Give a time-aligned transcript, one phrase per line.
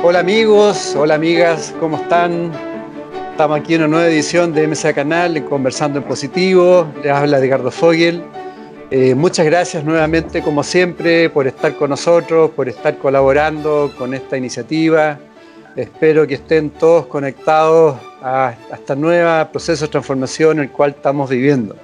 [0.00, 2.52] Hola amigos, hola amigas, ¿cómo están?
[3.32, 6.86] Estamos aquí en una nueva edición de MSA Canal, Conversando en Positivo.
[7.02, 8.22] Les habla Edgardo Fogel.
[8.92, 14.36] Eh, muchas gracias nuevamente, como siempre, por estar con nosotros, por estar colaborando con esta
[14.36, 15.18] iniciativa.
[15.74, 20.90] Espero que estén todos conectados a, a este nuevo proceso de transformación en el cual
[20.90, 21.74] estamos viviendo.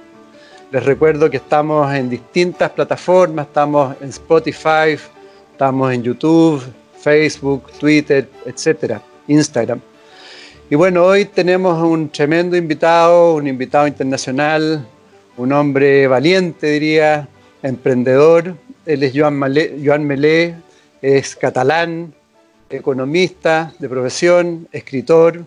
[0.71, 4.97] Les recuerdo que estamos en distintas plataformas, estamos en Spotify,
[5.51, 6.63] estamos en YouTube,
[7.05, 9.79] Facebook, Twitter, etcétera, Instagram.
[10.71, 14.83] Y bueno, hoy tenemos un tremendo invitado, un invitado internacional,
[15.37, 17.27] un hombre valiente, diría,
[17.61, 18.55] emprendedor.
[18.87, 20.55] Él es Joan, Melé,
[20.99, 22.11] es catalán,
[22.71, 25.45] economista de profesión, escritor.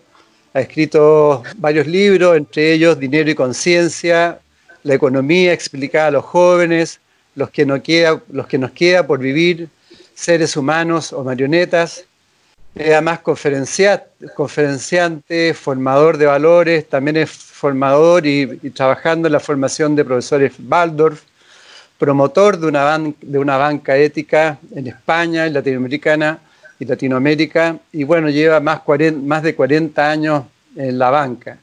[0.53, 4.39] Ha escrito varios libros, entre ellos Dinero y Conciencia,
[4.83, 7.01] La economía explicada a los jóvenes,
[7.35, 9.67] los que, no queda, los que nos queda por vivir,
[10.19, 12.03] seres humanos o marionetas.
[12.75, 20.03] Es además conferenciante, formador de valores, también es formador y, trabajando en la formación de
[20.05, 21.23] profesores Waldorf,
[21.97, 26.39] promotor de una, de una banca ética en España, en Latinoamericana
[26.79, 28.81] y Latinoamérica, y bueno, lleva más,
[29.23, 30.43] más de 40 años
[30.75, 31.57] en la banca.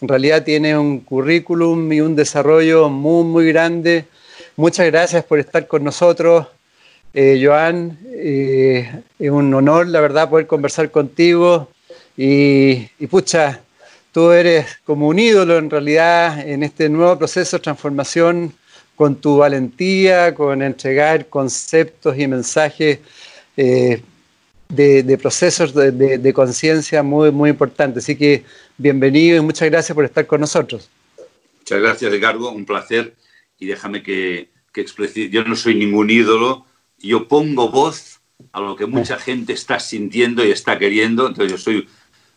[0.00, 4.06] En realidad tiene un currículum y un desarrollo muy, muy grande.
[4.56, 6.46] Muchas gracias por estar con nosotros.
[7.14, 11.70] Eh, Joan, eh, es un honor, la verdad, poder conversar contigo
[12.16, 13.62] y, pucha,
[14.12, 18.52] tú eres como un ídolo en realidad en este nuevo proceso de transformación
[18.94, 22.98] con tu valentía, con entregar conceptos y mensajes
[23.56, 24.02] eh,
[24.68, 28.04] de, procesos de, conciencia muy, muy importantes.
[28.04, 28.44] Así que
[28.76, 30.90] bienvenido y muchas gracias por estar con nosotros.
[31.60, 33.14] Muchas gracias, Ricardo, un placer.
[33.58, 36.66] Y déjame que, que exprese, yo no soy ningún ídolo,
[37.00, 38.20] yo pongo voz
[38.52, 41.26] a lo que mucha gente está sintiendo y está queriendo.
[41.26, 41.88] Entonces yo soy,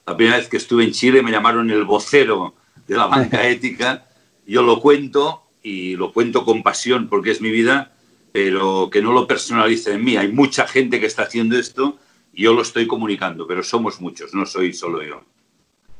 [0.06, 2.56] la primera vez que estuve en Chile me llamaron el vocero
[2.88, 4.08] de la banca ética.
[4.46, 7.92] Yo lo cuento y lo cuento con pasión porque es mi vida,
[8.32, 10.18] pero que no lo personalice en mí.
[10.18, 11.98] Hay mucha gente que está haciendo esto
[12.34, 15.24] y yo lo estoy comunicando, pero somos muchos, no soy solo yo.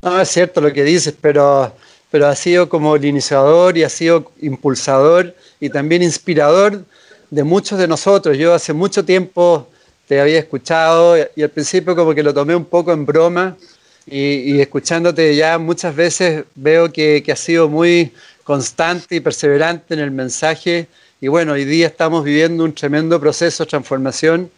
[0.02, 1.76] No, es cierto lo que dices, pero,
[2.10, 6.86] pero ha sido como el iniciador y ha sido impulsador y también inspirador
[7.32, 8.38] de muchos de nosotros.
[8.38, 9.68] Yo hace mucho tiempo
[10.08, 13.58] te había escuchado y al principio como que lo tomé un poco en broma
[14.06, 18.12] y, escuchándote ya muchas veces veo que, que has sido muy
[18.44, 20.88] constante y perseverante en el mensaje
[21.22, 24.52] y bueno, hoy día estamos viviendo un tremendo proceso de transformación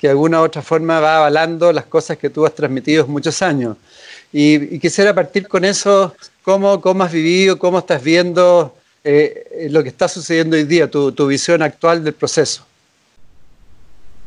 [0.00, 3.40] que de alguna u otra forma va avalando las cosas que tú has transmitido muchos
[3.42, 3.76] años.
[4.32, 8.74] Y, quisiera partir con eso, ¿cómo, ¿cómo has vivido, cómo estás viendo
[9.08, 12.66] eh, lo que está sucediendo hoy día, tu, visión actual del proceso.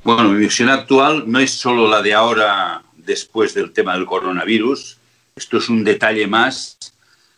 [0.05, 4.97] Bueno, mi visión actual no es solo la de ahora después del tema del coronavirus.
[5.35, 6.77] Esto es un detalle más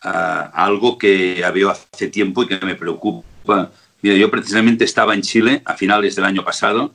[0.02, 3.72] a algo que había hace tiempo y que me preocupa.
[4.02, 6.94] Mira, yo precisamente estaba en Chile a finales del año pasado,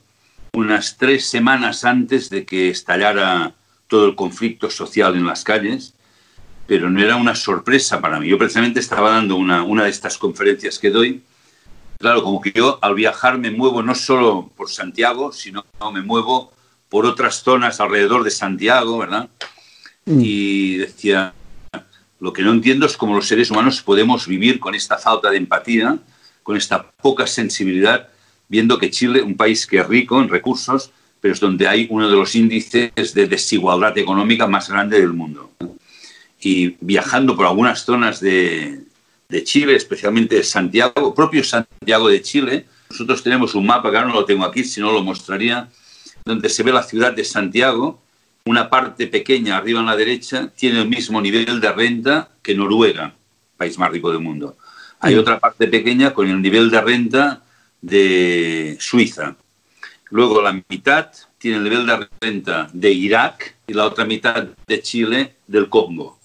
[0.53, 3.53] unas tres semanas antes de que estallara
[3.89, 5.93] todo el conflicto social en las calles,
[6.67, 8.27] pero no era una sorpresa para mí.
[8.27, 11.23] Yo precisamente estaba dando una, una de estas conferencias que doy.
[11.97, 16.01] Claro, como que yo al viajar me muevo no solo por Santiago, sino que me
[16.01, 16.51] muevo
[16.89, 19.29] por otras zonas alrededor de Santiago, ¿verdad?
[20.05, 20.19] Mm.
[20.21, 21.33] Y decía,
[22.19, 25.37] lo que no entiendo es cómo los seres humanos podemos vivir con esta falta de
[25.37, 25.97] empatía,
[26.43, 28.09] con esta poca sensibilidad,
[28.49, 30.91] viendo que Chile, un país que es rico en recursos,
[31.21, 35.51] pero es donde hay uno de los índices de desigualdad económica más grande del mundo
[36.39, 38.83] y viajando por algunas zonas de,
[39.29, 44.15] de Chile, especialmente Santiago, propio Santiago de Chile, nosotros tenemos un mapa, que ahora no
[44.15, 45.69] lo tengo aquí, si no lo mostraría,
[46.25, 48.01] donde se ve la ciudad de Santiago,
[48.45, 53.13] una parte pequeña arriba en la derecha tiene el mismo nivel de renta que Noruega,
[53.57, 54.57] país más rico del mundo.
[54.99, 57.43] Hay otra parte pequeña con el nivel de renta
[57.81, 59.35] de Suiza.
[60.09, 64.81] Luego la mitad tiene el nivel de renta de Irak y la otra mitad de
[64.81, 66.16] Chile del Congo.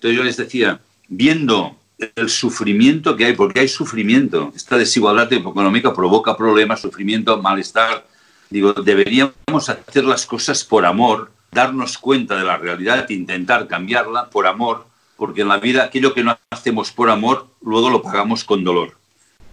[0.00, 1.76] Entonces yo les decía, viendo
[2.16, 8.04] el sufrimiento que hay, porque hay sufrimiento, esta desigualdad económica provoca problemas, sufrimiento, malestar,
[8.50, 14.48] Digo, deberíamos hacer las cosas por amor, darnos cuenta de la realidad, intentar cambiarla por
[14.48, 14.86] amor,
[15.16, 18.96] porque en la vida aquello que no hacemos por amor, luego lo pagamos con dolor.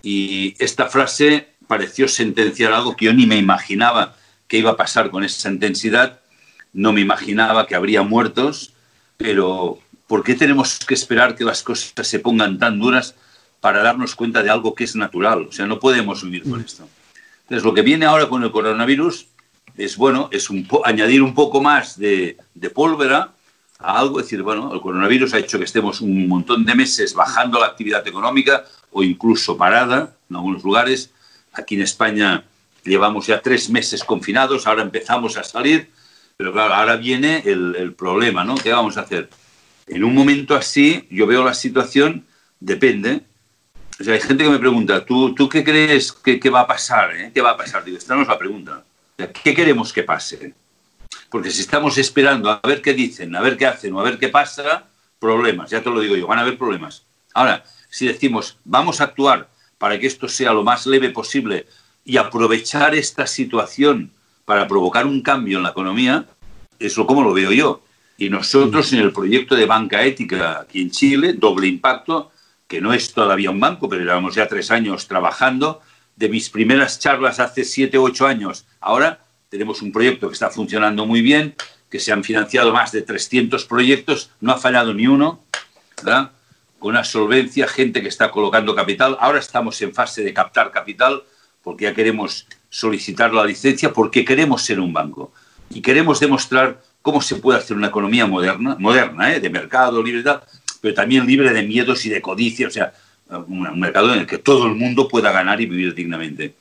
[0.01, 4.15] Y esta frase pareció sentenciar algo que yo ni me imaginaba
[4.47, 6.19] que iba a pasar con esa intensidad,
[6.73, 8.73] no me imaginaba que habría muertos,
[9.17, 9.77] pero
[10.07, 13.15] ¿por qué tenemos que esperar que las cosas se pongan tan duras
[13.59, 15.47] para darnos cuenta de algo que es natural?
[15.49, 16.87] O sea, no podemos vivir con esto.
[17.43, 19.27] Entonces, lo que viene ahora con el coronavirus
[19.77, 23.33] es, bueno, es un añadir un poco más de, de pólvora
[23.79, 27.13] a algo, es decir, bueno, el coronavirus ha hecho que estemos un montón de meses
[27.13, 31.11] bajando la actividad económica o incluso parada en algunos lugares.
[31.53, 32.43] Aquí en España
[32.83, 35.91] llevamos ya tres meses confinados, ahora empezamos a salir,
[36.37, 38.55] pero claro, ahora viene el, el problema, ¿no?
[38.55, 39.29] ¿Qué vamos a hacer?
[39.87, 42.25] En un momento así, yo veo la situación,
[42.59, 43.21] depende,
[43.99, 47.15] o sea, hay gente que me pregunta, ¿tú, tú qué crees que, va a pasar?
[47.15, 47.31] Eh?
[47.33, 47.83] ¿Qué va a pasar?
[47.83, 48.83] Digo, esta no es la pregunta.
[49.43, 50.53] ¿Qué queremos que pase?
[51.29, 54.19] Porque si estamos esperando a ver qué dicen, a ver qué hacen o a ver
[54.19, 54.85] qué pasa,
[55.19, 57.03] problemas, ya te lo digo yo, van a haber problemas.
[57.33, 59.49] Ahora, si decimos, vamos a actuar
[59.79, 61.65] para que esto sea lo más leve posible
[62.05, 64.11] y aprovechar esta situación
[64.45, 66.25] para provocar un cambio en la economía,
[66.79, 67.81] eso como lo veo yo.
[68.17, 72.31] Y nosotros en el proyecto de banca ética aquí en Chile, doble impacto,
[72.67, 75.81] que no es todavía un banco, pero llevamos ya tres años trabajando.
[76.15, 79.19] De mis primeras charlas hace siete ocho años, ahora
[79.49, 81.55] tenemos un proyecto que está funcionando muy bien,
[81.89, 85.43] que se han financiado más de 300 proyectos, no ha fallado ni uno,
[85.97, 86.31] ¿verdad?
[86.79, 89.17] con una solvencia, gente que está colocando capital.
[89.19, 91.23] Ahora estamos en fase de captar capital
[91.63, 95.31] porque ya queremos solicitar la licencia, porque queremos ser un banco
[95.69, 99.39] y queremos demostrar cómo se puede hacer una economía moderna, moderna ¿eh?
[99.39, 100.29] de mercado, libre,
[100.81, 102.93] pero también libre de miedos y de codicia, o sea,
[103.29, 106.53] un mercado en el que todo el mundo pueda ganar y vivir dignamente.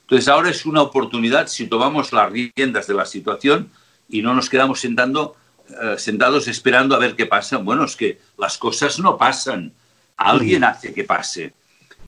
[0.00, 3.70] Entonces ahora es una oportunidad si tomamos las riendas de la situación
[4.08, 5.36] y no nos quedamos sentando,
[5.68, 7.58] eh, sentados esperando a ver qué pasa.
[7.58, 9.72] Bueno, es que las cosas no pasan,
[10.16, 11.52] alguien hace que pase.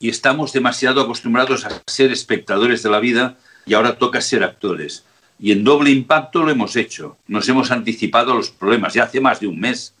[0.01, 5.05] Y estamos demasiado acostumbrados a ser espectadores de la vida y ahora toca ser actores.
[5.39, 7.17] Y en doble impacto lo hemos hecho.
[7.27, 8.93] Nos hemos anticipado a los problemas.
[8.93, 9.95] Ya hace más de un mes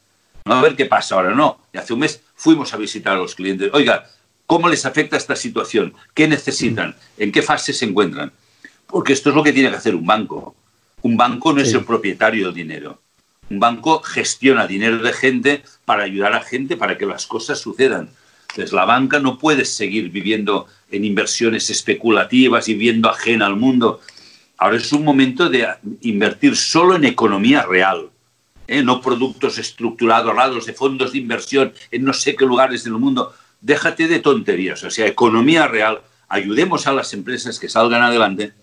[0.47, 1.59] no a ver qué pasa ahora, no.
[1.73, 3.71] Y hace un mes fuimos a visitar a los clientes.
[3.73, 4.07] Oiga,
[4.45, 5.95] ¿cómo les afecta esta situación?
[6.13, 6.95] ¿Qué necesitan?
[7.17, 8.31] ¿En qué fase se encuentran?
[8.85, 10.55] Porque esto es lo que tiene que hacer un banco.
[11.01, 13.01] Un banco no es el propietario del dinero.
[13.49, 18.09] Un banco gestiona dinero de gente para ayudar a gente para que las cosas sucedan.
[18.49, 23.99] Entonces, la banca no puede seguir viviendo en inversiones especulativas y viendo ajena al mundo.
[24.57, 25.67] Ahora es un momento de
[26.01, 28.09] invertir solo en economía real
[28.67, 28.83] ¿eh?
[28.83, 33.33] no productos estructurados, raros de fondos de inversión en no sé qué lugares del mundo.
[33.61, 38.53] Déjate de tonterías, o sea, economía real, ayudemos a las empresas que salgan adelante.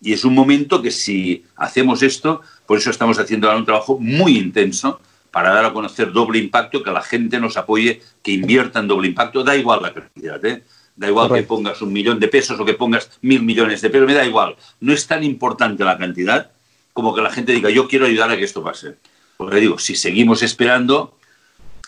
[0.00, 4.36] Y es un momento que si hacemos esto, por eso estamos haciendo un trabajo muy
[4.36, 5.00] intenso
[5.30, 9.08] para dar a conocer doble impacto, que la gente nos apoye, que invierta en doble
[9.08, 10.62] impacto, da igual la cantidad, ¿eh?
[10.96, 14.06] Da igual que pongas un millón de pesos o que pongas mil millones de pesos,
[14.06, 14.56] me da igual.
[14.80, 16.50] No es tan importante la cantidad
[16.94, 18.96] como que la gente diga, yo quiero ayudar a que esto pase.
[19.36, 21.18] Porque digo, si seguimos esperando,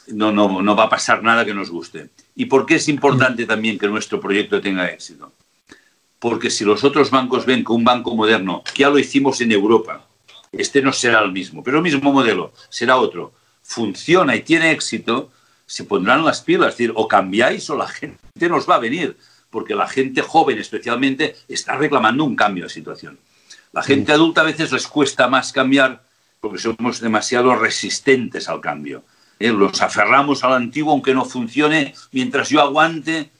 [0.08, 2.10] no, no, no va a pasar nada que nos guste.
[2.36, 5.32] ¿Y por qué es importante también que nuestro proyecto tenga éxito?
[6.18, 9.52] Porque si los otros bancos ven que un banco moderno, que ya lo hicimos en
[9.52, 10.06] Europa,
[10.52, 13.32] este no será el mismo, pero el mismo modelo, será otro,
[13.62, 15.30] funciona y tiene éxito,
[15.68, 19.18] se pondrán las pilas, es decir, o cambiáis o la gente nos va a venir,
[19.50, 23.18] porque la gente joven especialmente está reclamando un cambio de situación.
[23.72, 26.02] La gente adulta a veces les cuesta más cambiar
[26.40, 29.04] porque somos demasiado resistentes al cambio.
[29.38, 29.52] ¿eh?
[29.52, 33.30] Los aferramos al antiguo aunque no funcione, mientras yo aguante,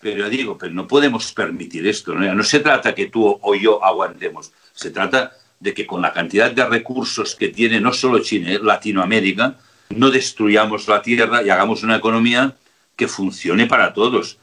[0.00, 2.14] pero digo, pero no podemos permitir esto.
[2.14, 2.34] ¿no?
[2.34, 6.50] no se trata que tú o yo aguantemos, se trata de que con la cantidad
[6.50, 8.60] de recursos que tiene no solo China, ¿eh?
[8.62, 9.58] Latinoamérica,
[9.96, 12.56] no destruyamos la tierra y hagamos una economía
[12.96, 14.38] que funcione para todos.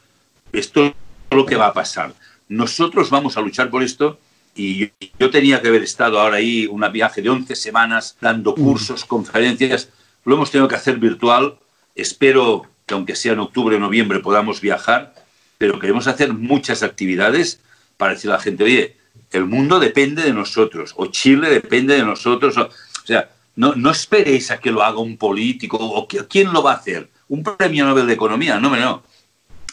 [0.52, 0.94] Esto es
[1.30, 2.14] lo que va a pasar.
[2.48, 4.18] Nosotros vamos a luchar por esto
[4.54, 9.04] y yo tenía que haber estado ahora ahí un viaje de 11 semanas dando cursos,
[9.04, 9.88] conferencias.
[10.24, 11.56] Lo hemos tenido que hacer virtual.
[11.94, 15.14] Espero que aunque sea en octubre o noviembre podamos viajar,
[15.58, 17.60] pero queremos hacer muchas actividades
[17.96, 18.96] para decir a la gente, oye,
[19.30, 22.56] el mundo depende de nosotros, o Chile depende de nosotros.
[22.56, 22.68] O,
[23.04, 26.72] sea, no, no, esperéis a que lo haga un político, o que, quién lo va
[26.72, 29.02] a hacer, un premio Nobel de Economía, no, no.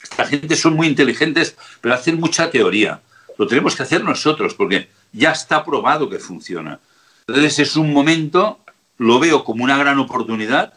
[0.02, 3.02] Esta gente son muy inteligentes, pero hacen mucha teoría
[3.40, 6.82] lo tenemos que hacer nosotros porque ya está probado que funciona.
[7.26, 8.60] Entonces es un momento,
[8.98, 10.74] lo veo como una gran oportunidad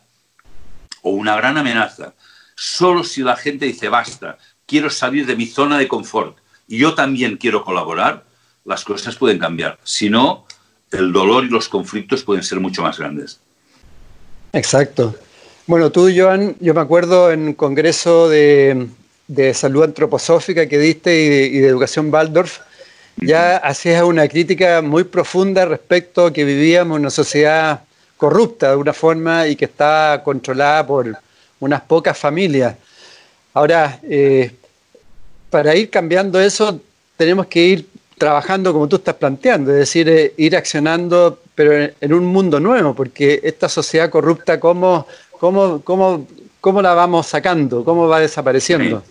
[1.03, 2.15] o una gran amenaza.
[2.55, 6.95] Solo si la gente dice, basta, quiero salir de mi zona de confort y yo
[6.95, 8.27] también quiero colaborar,
[8.65, 9.81] las cosas pueden cambiar.
[9.83, 10.47] Si no,
[10.93, 13.41] el dolor y los conflictos pueden ser mucho más grandes.
[14.53, 15.15] Exacto.
[15.67, 18.89] Bueno, tú, Joan, yo me acuerdo en un congreso de,
[19.55, 22.59] salud antroposófica que diste y de, educación Waldorf,
[23.17, 27.83] ya hacías una crítica muy profunda respecto a que vivíamos en una sociedad
[28.17, 31.17] corrupta de una forma y que está controlada por
[31.61, 32.77] unas pocas familias.
[33.55, 34.51] Ahora, eh,
[35.51, 36.81] para ir cambiando eso,
[37.17, 37.87] tenemos que ir
[38.23, 42.95] trabajando como tú estás planteando, es decir, eh, ir accionando, pero en, un mundo nuevo,
[42.95, 45.09] porque esta sociedad corrupta, ¿cómo,
[45.41, 46.29] cómo, cómo,
[46.61, 47.85] cómo la vamos sacando?
[47.85, 49.03] ¿Cómo va desapareciendo?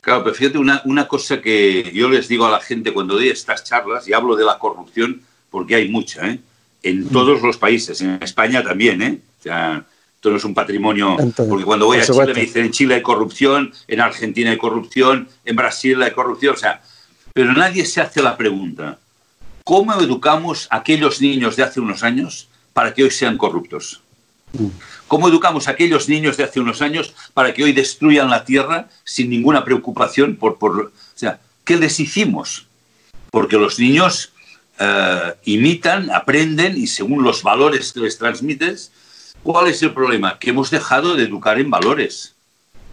[0.00, 3.28] Claro, pero fíjate una, una, cosa que yo les digo a la gente cuando doy
[3.28, 5.20] estas charlas, y hablo de la corrupción,
[5.50, 6.38] porque hay mucha, ¿eh?
[6.84, 7.08] en mm.
[7.08, 9.18] todos los países, en España también, ¿eh?
[9.40, 9.84] O sea,
[10.14, 11.16] esto no es un patrimonio,
[11.48, 15.26] porque cuando voy a Chile me dicen en Chile hay corrupción, en Argentina hay corrupción,
[15.44, 16.80] en Brasil hay corrupción, o sea,
[17.34, 18.98] pero nadie se hace la pregunta,
[19.64, 24.00] ¿cómo educamos a aquellos niños de hace unos años para que hoy sean corruptos?
[25.08, 28.88] ¿Cómo educamos a aquellos niños de hace unos años para que hoy destruyan la tierra
[29.02, 30.58] sin ninguna preocupación por...
[30.58, 32.68] por o sea, ¿qué les hicimos?
[33.32, 34.32] Porque los niños
[34.78, 38.92] eh, imitan, aprenden y según los valores que les transmites,
[39.42, 40.38] ¿cuál es el problema?
[40.38, 42.36] Que hemos dejado de educar en valores.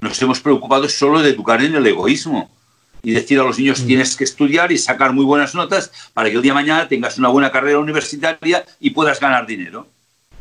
[0.02, 2.50] Nos hemos preocupado solo de educar en el egoísmo
[3.04, 3.88] y decir a los niños mm.
[3.88, 7.18] tienes que estudiar y sacar muy buenas notas para que el día de mañana tengas
[7.18, 9.88] una buena carrera universitaria y puedas ganar dinero.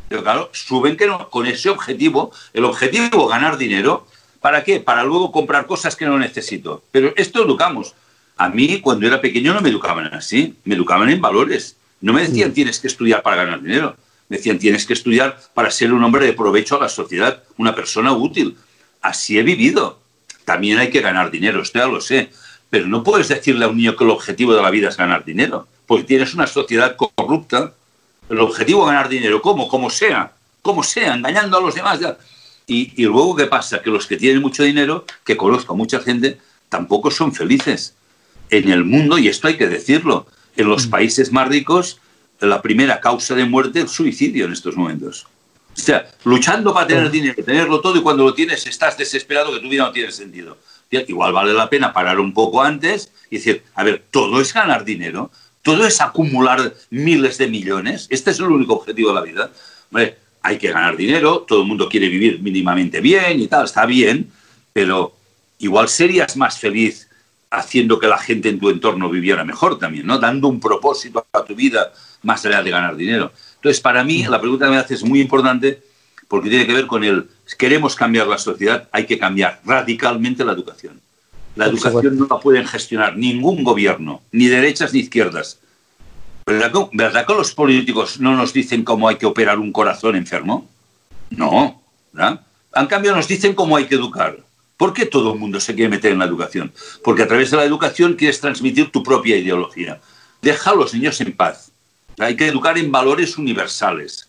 [0.09, 4.07] Pero claro, suben que no, con ese objetivo, el objetivo ganar dinero,
[4.41, 4.81] ¿para qué?
[4.81, 6.83] Para luego comprar cosas que no necesito.
[6.91, 7.95] Pero esto educamos.
[8.37, 11.77] A mí, cuando era pequeño, no me educaban así, me educaban en valores.
[12.01, 12.55] No me decían mm.
[12.55, 13.97] tienes que estudiar para ganar dinero.
[14.29, 17.75] Me decían tienes que estudiar para ser un hombre de provecho a la sociedad, una
[17.75, 18.57] persona útil.
[19.01, 20.01] Así he vivido.
[20.45, 22.31] También hay que ganar dinero, esto ya lo sé.
[22.71, 25.25] Pero no puedes decirle a un niño que el objetivo de la vida es ganar
[25.25, 27.75] dinero, porque tienes una sociedad corrupta.
[28.29, 29.69] El objetivo es ganar dinero, ¿cómo?
[29.69, 31.99] Como sea, como sea, engañando a los demás.
[32.69, 33.83] Y, y luego, ¿qué pasa?
[33.83, 37.95] Que los que tienen mucho dinero, que conozco a mucha gente, tampoco son felices.
[38.51, 40.91] En el mundo, y esto hay que decirlo, en los mm.
[40.91, 41.99] países más ricos,
[42.39, 45.27] la primera causa de muerte es el suicidio en estos momentos.
[45.77, 49.61] O sea, luchando para tener dinero, tenerlo todo y cuando lo tienes estás desesperado que
[49.61, 50.57] tu vida no tiene sentido
[50.91, 54.85] igual vale la pena parar un poco antes y decir, a ver, todo es ganar
[54.85, 55.31] dinero,
[55.63, 59.51] todo es acumular miles de millones, este es el único objetivo de la vida.
[60.43, 64.31] hay que ganar dinero, todo el mundo quiere vivir mínimamente bien y tal, está bien,
[64.73, 65.15] pero
[65.59, 67.09] igual serías más feliz
[67.51, 70.19] haciendo que la gente en tu entorno viviera mejor también, ¿no?
[70.19, 71.93] Dando un propósito a tu vida
[72.23, 73.33] más allá de ganar dinero.
[73.57, 75.83] Entonces, para mí, la pregunta que me haces es muy importante
[76.31, 80.53] porque tiene que ver con el, queremos cambiar la sociedad, hay que cambiar radicalmente la
[80.53, 81.01] educación.
[81.57, 85.59] La educación no la pueden gestionar ningún gobierno, ni derechas ni izquierdas.
[86.47, 90.69] ¿Verdad que, los políticos no nos dicen cómo hay que operar un corazón enfermo?
[91.31, 91.83] No,
[92.13, 92.43] ¿verdad?
[92.77, 94.39] En cambio nos dicen cómo hay que educar.
[94.77, 96.73] ¿Por qué todo el mundo se quiere meter en la educación?
[97.03, 100.01] Porque a través de la educación quieres transmitir tu propia ideología.
[100.41, 101.73] Deja a los niños en paz.
[102.19, 104.29] Hay que educar en valores universales.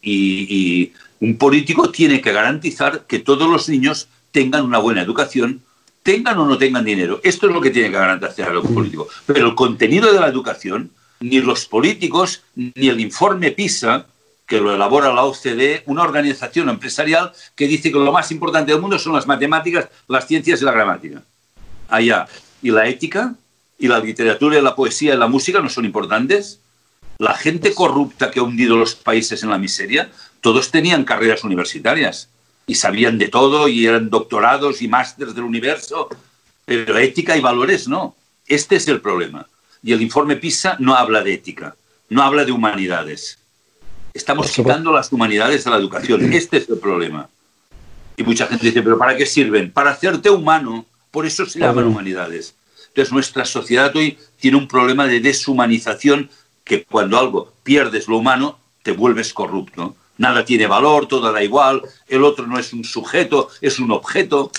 [0.00, 5.62] y, un político tiene que garantizar que todos los niños tengan una buena educación,
[6.02, 7.20] tengan o no tengan dinero.
[7.22, 9.08] Esto es lo que tiene que garantizar el político.
[9.26, 14.06] Pero el contenido de la educación, ni los políticos, ni el informe PISA,
[14.46, 18.80] que lo elabora la OCDE, una organización empresarial que dice que lo más importante del
[18.80, 21.22] mundo son las matemáticas, las ciencias y la gramática.
[21.88, 22.26] Allá.
[22.62, 23.34] ¿Y la ética?
[23.78, 26.60] ¿Y la literatura y la poesía y la música no son importantes?
[27.18, 30.10] La gente corrupta que ha hundido los países en la miseria
[30.40, 32.28] todos tenían carreras universitarias
[32.66, 36.08] y sabían de todo y eran doctorados y másteres del universo,
[36.64, 38.14] pero ética y valores no.
[38.46, 39.46] Este es el problema.
[39.82, 41.76] Y el informe PISA no habla de ética,
[42.08, 43.38] no habla de humanidades.
[44.12, 46.32] Estamos quitando las humanidades de la educación.
[46.32, 47.28] Este es el problema.
[48.16, 49.70] Y mucha gente dice, pero ¿para qué sirven?
[49.70, 50.86] Para hacerte humano.
[51.10, 52.54] Por eso se llaman humanidades.
[52.88, 56.28] Entonces nuestra sociedad hoy tiene un problema de deshumanización
[56.64, 61.82] que cuando algo pierdes lo humano, te vuelves corrupto nada tiene valor, todo da igual,
[62.08, 64.50] el otro no es un sujeto, es un objeto.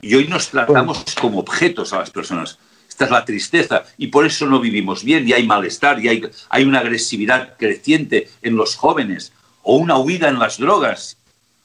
[0.00, 2.58] Y hoy nos tratamos como objetos a las personas.
[2.88, 6.22] Esta es la tristeza y por eso no vivimos bien y hay malestar y hay,
[6.50, 11.16] hay una agresividad creciente en los jóvenes o una huida en las drogas.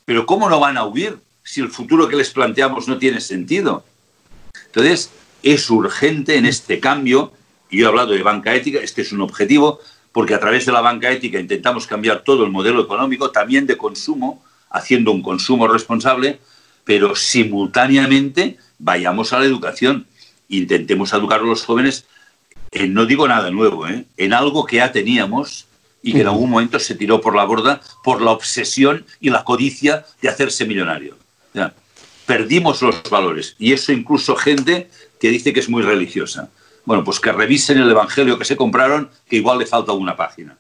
[0.06, 3.84] Pero ¿cómo no van a huir si el futuro que les planteamos no tiene sentido?
[4.68, 5.10] Entonces,
[5.44, 7.34] es urgente en este cambio,
[7.70, 9.80] y yo he hablado de banca ética, este es un objetivo,
[10.12, 13.78] porque a través de la banca ética intentamos cambiar todo el modelo económico, también de
[13.78, 16.40] consumo, haciendo un consumo responsable,
[16.84, 20.08] pero simultáneamente vayamos a la educación.
[20.50, 22.06] Intentemos educar a los jóvenes
[22.88, 24.06] no digo nada nuevo, ¿eh?
[24.18, 25.66] en algo que ya teníamos
[26.04, 29.44] y que en algún momento se tiró por la borda por la obsesión y la
[29.44, 31.18] codicia de hacerse millonario.
[32.26, 36.50] perdimos los valores y eso incluso gente que dice que es muy religiosa.
[36.88, 40.58] Bueno, pues que revisen el Evangelio que se compraron, que igual le falta una página.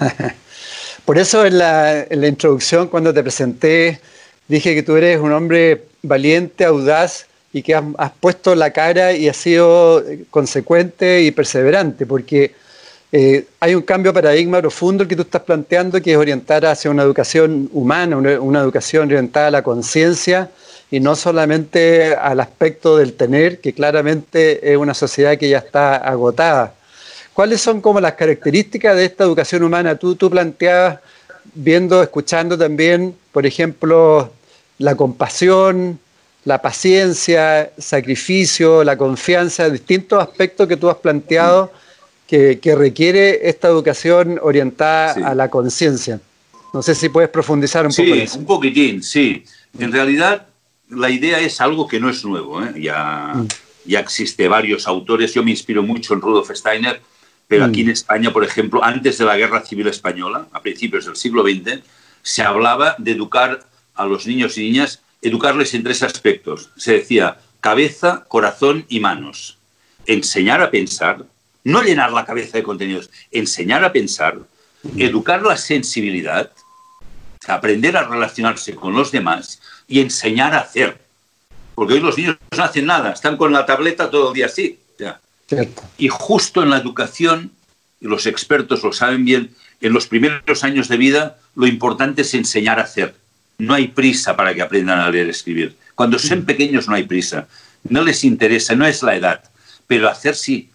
[1.04, 4.00] Por eso en la, introducción, cuando te presenté,
[4.48, 9.28] dije que tú eres un hombre valiente, audaz y que has, puesto la cara y
[9.28, 12.52] has sido consecuente y perseverante, porque
[13.12, 16.90] eh, hay un cambio de paradigma profundo que tú estás planteando, que es orientar hacia
[16.90, 20.50] una educación humana, una, educación orientada a la conciencia
[20.90, 25.96] y no solamente al aspecto del tener, que claramente es una sociedad que ya está
[25.96, 26.74] agotada.
[27.32, 29.96] ¿Cuáles son como las características de esta educación humana?
[29.96, 30.98] Tú, tú planteabas,
[31.54, 34.32] viendo, escuchando también, por ejemplo,
[34.78, 35.98] la compasión,
[36.44, 41.72] la paciencia, sacrificio, la confianza, distintos aspectos que tú has planteado
[42.26, 46.20] que, requiere esta educación orientada a la conciencia.
[46.72, 48.38] No sé si puedes profundizar un poco en eso.
[48.38, 49.44] un poquitín, sí.
[49.78, 50.46] En realidad,
[50.90, 52.62] la idea es algo que no es nuevo.
[52.62, 52.74] ¿eh?
[52.80, 53.48] Ya, mm.
[53.86, 55.34] ya existe varios autores.
[55.34, 57.00] Yo me inspiro mucho en Rudolf Steiner,
[57.48, 57.86] pero aquí mm.
[57.86, 61.80] en España, por ejemplo, antes de la Guerra Civil Española, a principios del siglo XX,
[62.22, 66.70] se hablaba de educar a los niños y niñas, educarles en tres aspectos.
[66.76, 69.58] Se decía cabeza, corazón y manos.
[70.06, 71.24] Enseñar a pensar,
[71.64, 74.38] no llenar la cabeza de contenidos, enseñar a pensar,
[74.96, 76.50] educar la sensibilidad,
[77.46, 80.98] aprender a relacionarse con los demás y enseñar a hacer.
[81.74, 84.78] Porque hoy los niños no hacen nada, están con la tableta todo el día así.
[85.98, 87.50] Y justo en la educación,
[88.00, 92.32] y los expertos lo saben bien, en los primeros años de vida lo importante es
[92.34, 93.16] enseñar a hacer.
[93.58, 95.76] No hay prisa para que aprendan a leer y escribir.
[95.96, 97.48] Cuando son pequeños no hay prisa.
[97.88, 99.42] No les interesa, no es la edad.
[99.88, 100.70] Pero hacer sí.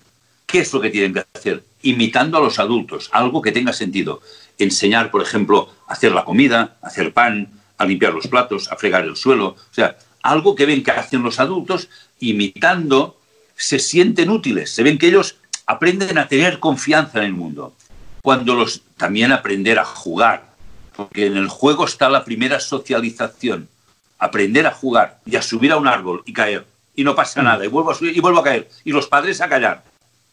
[0.46, 1.64] ¿Qué es lo que tienen que hacer?
[1.84, 4.22] Imitando a los adultos, algo que tenga sentido.
[4.58, 8.76] Enseñar, por ejemplo, a hacer la comida, a hacer pan, a limpiar los platos, a
[8.76, 9.48] fregar el suelo.
[9.48, 13.20] O sea, algo que ven que hacen los adultos, imitando,
[13.56, 14.72] se sienten útiles.
[14.72, 17.74] Se ven que ellos aprenden a tener confianza en el mundo.
[18.22, 20.54] Cuando los también aprender a jugar,
[20.96, 23.70] porque en el juego está la primera socialización.
[24.18, 26.66] Aprender a jugar y a subir a un árbol y caer.
[26.96, 27.46] Y no pasa mm.
[27.46, 27.66] nada.
[27.66, 28.70] Y vuelvo a subir y vuelvo a caer.
[28.84, 29.84] Y los padres a callar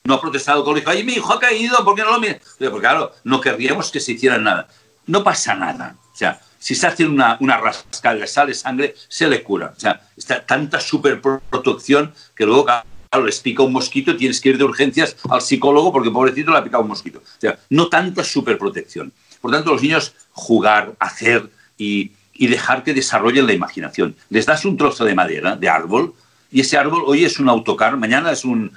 [0.05, 2.20] no ha protestado con el hijo, ay, mi hijo ha caído, ¿por qué no lo
[2.20, 2.38] mira?
[2.59, 4.68] Porque claro, no querríamos que se hiciera nada.
[5.07, 5.96] No pasa nada.
[6.12, 9.72] O sea, si se hace una, una rascada, le sale sangre, se le cura.
[9.77, 14.59] O sea, está tanta superprotección que luego, claro, les pica un mosquito, tienes que ir
[14.59, 17.18] de urgencias al psicólogo porque pobrecito le ha picado un mosquito.
[17.18, 19.12] O sea, no tanta superprotección.
[19.40, 24.14] Por tanto, los niños jugar, hacer y, y dejar que desarrollen la imaginación.
[24.31, 26.14] Les das un trozo de madera, de árbol,
[26.53, 28.70] y ese árbol hoy es un autocar, mañana es un,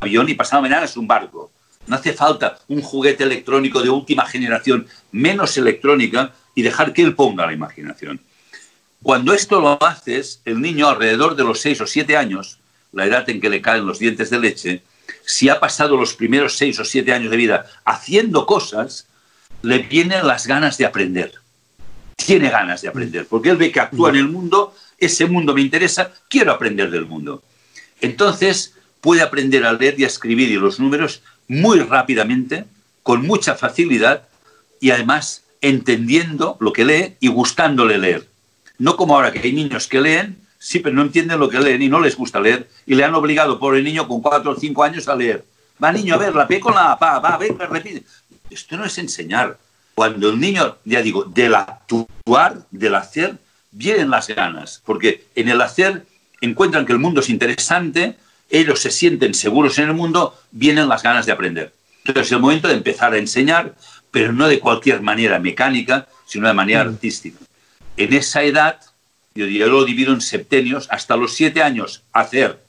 [0.00, 1.52] avión y pasado mañana es un barco.
[1.86, 7.14] No hace falta un juguete electrónico de última generación, menos electrónica, y dejar que él
[7.14, 8.20] ponga la imaginación.
[9.02, 12.58] Cuando esto lo haces, el niño alrededor de los seis o siete años,
[12.92, 14.82] la edad en que le caen los dientes de leche,
[15.24, 19.06] si ha pasado los primeros seis o siete años de vida haciendo cosas,
[19.62, 21.34] le vienen las ganas de aprender.
[22.16, 25.62] Tiene ganas de aprender, porque él ve que actúa en el mundo ese mundo me
[25.62, 27.42] interesa, quiero aprender del mundo.
[28.00, 32.66] Entonces puede aprender a leer y a escribir y los números muy rápidamente,
[33.02, 34.28] con mucha facilidad
[34.78, 38.28] y además entendiendo lo que lee y gustándole leer.
[38.78, 41.82] No como ahora que hay niños que leen, sí, pero no entienden lo que leen
[41.82, 44.56] y no les gusta leer y le han obligado por el niño con cuatro o
[44.56, 45.44] cinco años a leer.
[45.82, 48.04] Va niño, a ver, la con la A, va, ver, repite.
[48.50, 49.58] Esto no es enseñar.
[49.94, 53.36] Cuando el niño, ya digo, del actuar, del hacer,
[53.70, 56.04] vienen las ganas, porque en el hacer
[56.40, 58.16] encuentran que el mundo es interesante,
[58.48, 61.72] ellos se sienten seguros en el mundo, vienen las ganas de aprender.
[61.98, 63.74] Entonces es el momento de empezar a enseñar,
[64.10, 66.88] pero no de cualquier manera mecánica, sino de manera mm.
[66.88, 67.38] artística.
[67.96, 68.80] En esa edad,
[69.34, 72.60] yo, yo lo divido en septenios, hasta los siete años, hacer.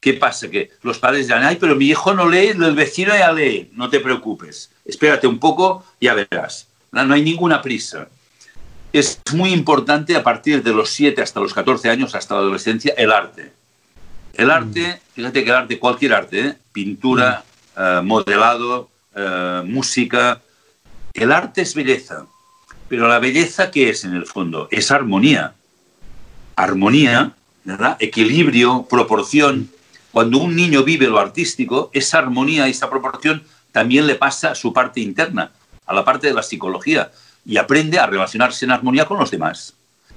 [0.00, 0.48] ¿Qué pasa?
[0.48, 3.70] Que los padres dirán, ay, pero mi hijo no lee, el vecino ya lee.
[3.72, 6.68] No te preocupes, espérate un poco, ya verás.
[6.92, 8.08] No hay ninguna prisa
[8.98, 12.94] es muy importante a partir de los 7 hasta los 14 años, hasta la adolescencia,
[12.96, 13.52] el arte.
[14.34, 15.14] El arte, mm.
[15.14, 16.54] fíjate que el arte, cualquier arte, ¿eh?
[16.72, 17.44] pintura,
[17.76, 17.80] mm.
[17.80, 20.42] eh, modelado, eh, música,
[21.14, 22.26] el arte es belleza.
[22.88, 24.68] Pero la belleza, ¿qué es en el fondo?
[24.70, 25.54] Es armonía.
[26.54, 27.96] Armonía, ¿verdad?
[27.98, 29.70] Equilibrio, proporción.
[30.12, 34.72] Cuando un niño vive lo artístico, esa armonía, esa proporción, también le pasa a su
[34.72, 35.50] parte interna,
[35.86, 37.10] a la parte de la psicología
[37.44, 39.74] y aprende a relacionarse en armonía con los demás.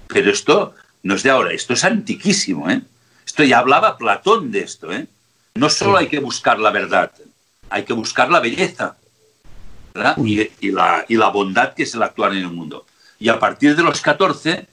[0.08, 2.70] Pero esto no es de ahora, esto es antiquísimo.
[2.70, 2.82] ¿eh?
[3.26, 4.92] Esto ya hablaba Platón de esto.
[4.92, 5.08] ¿eh?
[5.56, 7.12] no solo hay que buscar la verdad,
[7.70, 8.98] hay que buscar la belleza
[10.18, 12.86] y, la, y la bondad que es el actuar en el mundo.
[13.20, 14.68] Y a partir de los 14,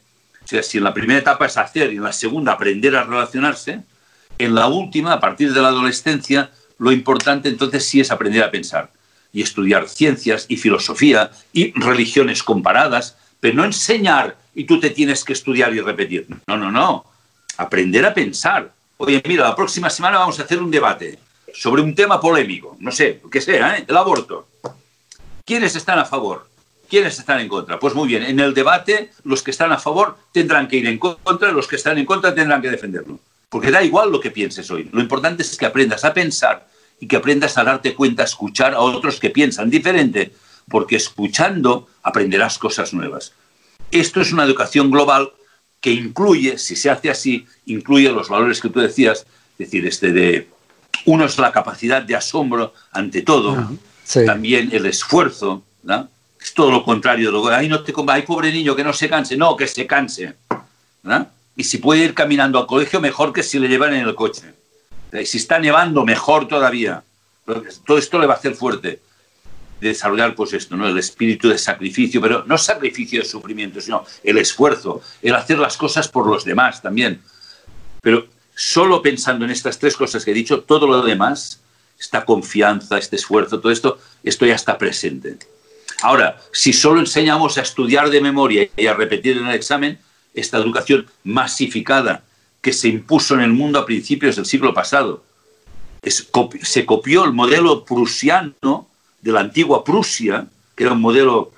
[0.44, 3.04] o sea, si en la primera etapa es hacer y en la segunda aprender a
[3.04, 3.80] relacionarse,
[4.38, 8.50] en la última, a partir de la adolescencia, lo importante entonces sí es aprender a
[8.50, 8.90] pensar
[9.32, 15.24] y estudiar ciencias y filosofía y religiones comparadas, pero no enseñar y tú te tienes
[15.24, 16.26] que estudiar y repetir.
[16.46, 17.04] No, no, no.
[17.56, 18.72] Aprender a pensar.
[18.98, 21.18] Oye, mira, la próxima semana vamos a hacer un debate
[21.56, 23.84] sobre un tema polémico, no sé, que sea, ¿eh?
[23.88, 24.46] el aborto.
[25.44, 26.48] ¿Quiénes están a favor?
[26.88, 27.78] ¿Quiénes están en contra?
[27.78, 30.98] Pues muy bien, en el debate los que están a favor tendrán que ir en
[30.98, 33.18] contra, los que están en contra tendrán que defenderlo.
[33.48, 34.88] Porque da igual lo que pienses hoy.
[34.92, 36.68] Lo importante es que aprendas a pensar
[37.00, 40.32] y que aprendas a darte cuenta, a escuchar a otros que piensan diferente,
[40.68, 43.32] porque escuchando aprenderás cosas nuevas.
[43.90, 45.32] Esto es una educación global
[45.80, 50.12] que incluye, si se hace así, incluye los valores que tú decías, es decir, este
[50.12, 50.48] de
[51.04, 53.70] uno es la capacidad de asombro ante todo,
[54.24, 55.62] también el esfuerzo,
[56.40, 57.30] es todo lo contrario.
[57.30, 59.36] Lo, ay, no te, ay, pobre niño, que no se canse.
[59.36, 60.34] No, que se canse.
[61.56, 64.54] Y si puede ir caminando al colegio, mejor que si le llevan en el coche.
[65.12, 67.02] Y si está nevando, mejor todavía.
[67.84, 69.00] Todo esto le va a hacer fuerte.
[69.80, 70.88] Desarrollar, pues esto, ¿no?
[70.88, 75.76] El espíritu de sacrificio, pero no sacrificio de sufrimiento, sino el esfuerzo, el hacer las
[75.76, 77.20] cosas por los demás también.
[78.00, 81.60] Pero solo pensando en estas tres cosas que he dicho, todo lo demás,
[82.00, 85.38] esta confianza, este esfuerzo, todo esto, esto ya está presente.
[86.02, 89.98] Ahora, si solo enseñamos a estudiar de memoria y a repetir en el examen,
[90.34, 92.24] esta educación masificada
[92.62, 95.22] que se impuso en el mundo a principios del siglo pasado,
[96.02, 98.88] se copió el modelo prusiano
[99.20, 101.52] de la antigua Prusia, que era un modelo,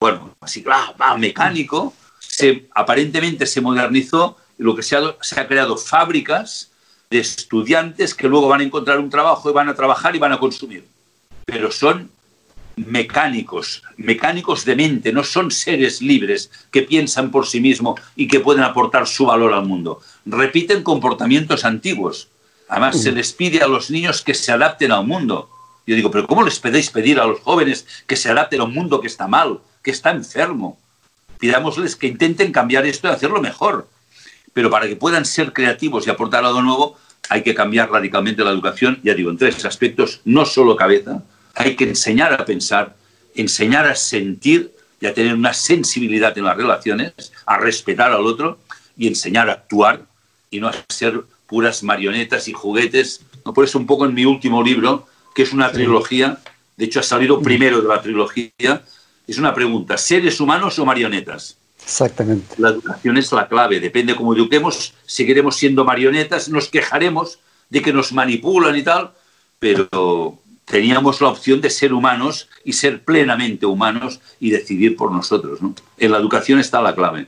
[0.00, 5.76] bueno, así, ah, mecánico, se, aparentemente se modernizó lo que se ha, se ha creado
[5.76, 6.70] fábricas
[7.08, 10.32] de estudiantes que luego van a encontrar un trabajo y van a trabajar y van
[10.32, 10.86] a consumir.
[11.46, 12.10] Pero son
[12.76, 18.40] mecánicos, mecánicos de mente, no son seres libres que piensan por sí mismos y que
[18.40, 20.00] pueden aportar su valor al mundo.
[20.26, 22.28] Repiten comportamientos antiguos.
[22.68, 25.50] Además, se les pide a los niños que se adapten al mundo.
[25.86, 28.74] Yo digo, pero ¿cómo les podéis pedir a los jóvenes que se adapten a un
[28.74, 30.78] mundo que está mal, que está enfermo?
[31.38, 33.88] Pidámosles que intenten cambiar esto y hacerlo mejor.
[34.52, 36.96] Pero para que puedan ser creativos y aportar algo nuevo,
[37.28, 41.22] hay que cambiar radicalmente la educación, ya digo, en tres aspectos, no solo cabeza,
[41.54, 42.96] hay que enseñar a pensar,
[43.34, 47.12] enseñar a sentir y a tener una sensibilidad en las relaciones,
[47.46, 48.58] a respetar al otro
[48.96, 50.02] y enseñar a actuar
[50.50, 53.22] y no a ser puras marionetas y juguetes.
[53.54, 56.38] Por eso un poco en mi último libro, que es una trilogía,
[56.76, 58.82] de hecho ha salido primero de la trilogía,
[59.26, 61.56] es una pregunta, ¿seres humanos o marionetas?
[61.84, 62.54] Exactamente.
[62.58, 67.38] La educación es la clave, depende cómo eduquemos, seguiremos siendo marionetas, nos quejaremos
[67.68, 69.12] de que nos manipulan y tal,
[69.58, 75.58] pero teníamos la opción de ser humanos y ser plenamente humanos y decidir por nosotros.
[75.98, 77.26] En la educación está la clave.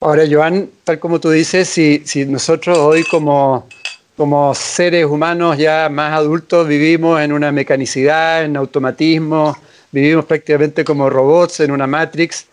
[0.00, 3.68] Ahora, Joan, tal como tú dices, si, si nosotros hoy como,
[4.16, 9.56] como seres humanos ya más adultos vivimos en una mecanicidad, en automatismo,
[9.92, 12.46] vivimos prácticamente como robots en una matrix,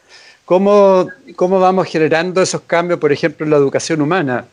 [0.45, 4.45] ¿cómo, cómo vamos generando esos cambios, por ejemplo, en la educación humana?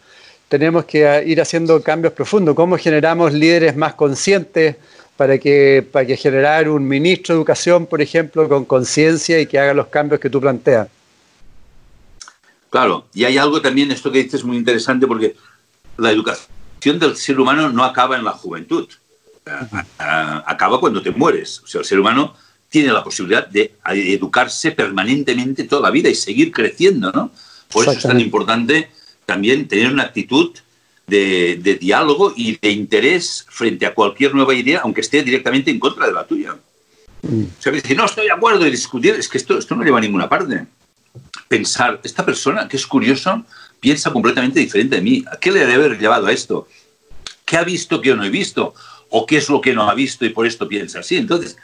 [0.48, 2.54] Tenemos que ir haciendo cambios profundos.
[2.54, 4.76] ¿Cómo generamos líderes más conscientes?
[5.18, 9.58] para que, para que generar un ministro de educación, por ejemplo, con conciencia y que
[9.58, 10.86] haga los cambios que tú planteas.
[12.70, 15.34] Claro, y hay algo también, esto que dices es muy interesante porque
[15.96, 18.88] la educación del ser humano no acaba en la juventud,
[20.06, 21.62] acaba cuando te mueres.
[21.64, 22.34] O sea, el ser humano
[22.68, 27.30] tiene la posibilidad de educarse permanentemente toda la vida y seguir creciendo, ¿no?
[27.72, 28.90] Por eso es tan importante
[29.26, 30.56] también tener una actitud
[31.06, 36.06] de, diálogo y de interés frente a cualquier nueva idea, aunque esté directamente en contra
[36.06, 36.56] de la tuya.
[37.22, 37.44] Mm.
[37.44, 40.02] O sea, no estoy de acuerdo y discutir, es que esto, esto no lleva a
[40.02, 40.66] ninguna parte.
[41.48, 43.44] Pensar, esta persona que es curioso
[43.80, 45.24] piensa completamente diferente de mí.
[45.30, 46.68] ¿A qué le debe haber llevado a esto?
[47.44, 48.74] ¿Qué ha visto que yo no he visto?
[49.08, 51.16] ¿O qué es lo que no ha visto y por esto piensa así?
[51.16, 51.56] Entonces,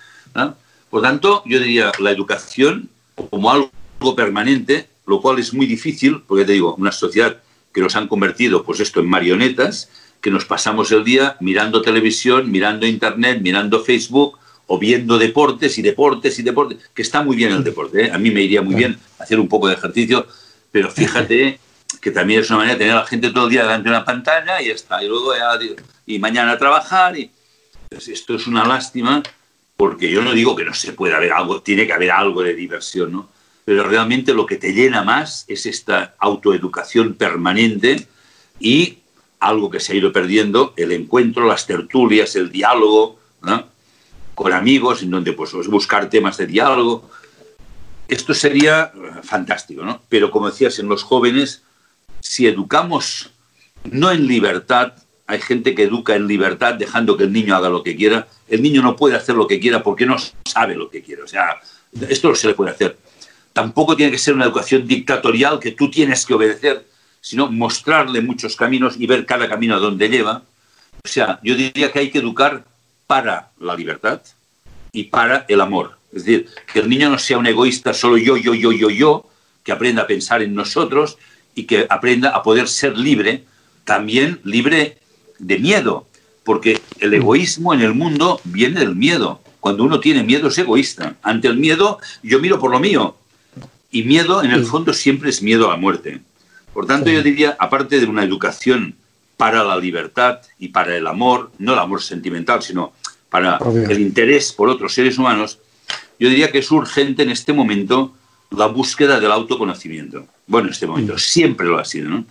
[0.94, 2.88] por tanto, yo diría la educación
[3.28, 7.38] como algo permanente, lo cual es muy difícil, porque te digo, una sociedad
[7.72, 12.48] que nos han convertido, pues esto, en marionetas, que nos pasamos el día mirando televisión,
[12.48, 17.50] mirando internet, mirando Facebook o viendo deportes y deportes y deportes, que está muy bien
[17.50, 18.04] el deporte.
[18.04, 18.12] ¿eh?
[18.12, 20.28] A mí me iría muy bien hacer un poco de ejercicio,
[20.70, 21.58] pero fíjate
[22.00, 23.96] que también es una manera de tener a la gente todo el día delante de
[23.96, 25.02] una pantalla y ya está.
[25.02, 25.32] Y luego
[26.06, 27.18] y mañana a trabajar.
[27.18, 27.32] Y,
[27.90, 29.24] pues esto es una lástima
[29.84, 32.54] porque yo no digo que no se pueda haber algo, tiene que haber algo de
[32.54, 33.28] diversión, ¿no?
[33.66, 38.08] pero realmente lo que te llena más es esta autoeducación permanente
[38.58, 39.00] y
[39.40, 43.18] algo que se ha ido perdiendo, el encuentro, las tertulias, el diálogo,
[44.34, 47.10] con amigos, en donde pues, buscar temas de diálogo.
[48.08, 48.90] Esto sería
[49.22, 50.00] fantástico, ¿no?
[50.08, 51.62] Pero como decías, en los jóvenes,
[52.20, 53.32] si educamos
[53.84, 54.94] no en libertad,
[55.26, 58.62] hay gente que educa en libertad dejando que el niño haga lo que quiera, el
[58.62, 61.22] niño no puede hacer lo que quiera porque no sabe lo que quiere.
[61.22, 61.60] O sea,
[62.08, 62.98] esto no se le puede hacer.
[63.52, 66.86] Tampoco tiene que ser una educación dictatorial que tú tienes que obedecer,
[67.20, 70.42] sino mostrarle muchos caminos y ver cada camino a dónde lleva.
[71.02, 72.64] O sea, yo diría que hay que educar
[73.06, 74.20] para la libertad
[74.92, 75.98] y para el amor.
[76.12, 79.28] Es decir, que el niño no sea un egoísta solo yo, yo, yo, yo, yo,
[79.62, 81.16] que aprenda a pensar en nosotros
[81.54, 83.44] y que aprenda a poder ser libre,
[83.84, 84.98] también libre
[85.38, 86.06] de miedo,
[86.44, 89.40] porque el egoísmo en el mundo viene del miedo.
[89.60, 91.16] Cuando uno tiene miedo es egoísta.
[91.22, 93.16] Ante el miedo yo miro por lo mío.
[93.90, 96.20] Y miedo en el fondo siempre es miedo a la muerte.
[96.72, 98.96] Por tanto, yo diría, aparte de una educación
[99.36, 102.92] para la libertad y para el amor, no el amor sentimental, sino
[103.30, 105.58] para el interés por otros seres humanos,
[106.18, 108.14] yo diría que es urgente en este momento
[108.50, 110.26] la búsqueda del autoconocimiento.
[110.46, 111.18] Bueno, en este momento, mm.
[111.18, 112.24] siempre lo ha sido, ¿no?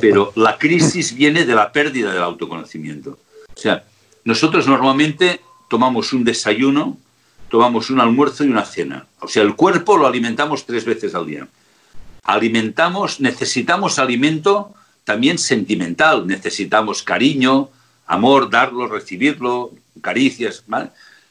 [0.00, 3.18] Pero la crisis viene de la pérdida del autoconocimiento.
[3.54, 3.84] O sea,
[4.24, 6.98] nosotros normalmente tomamos un desayuno,
[7.48, 9.06] tomamos un almuerzo y una cena.
[9.20, 11.48] O sea, el cuerpo lo alimentamos tres veces al día.
[12.24, 17.70] Alimentamos, necesitamos alimento también sentimental, necesitamos cariño,
[18.06, 20.90] amor, darlo, recibirlo, caricias, ¿vale?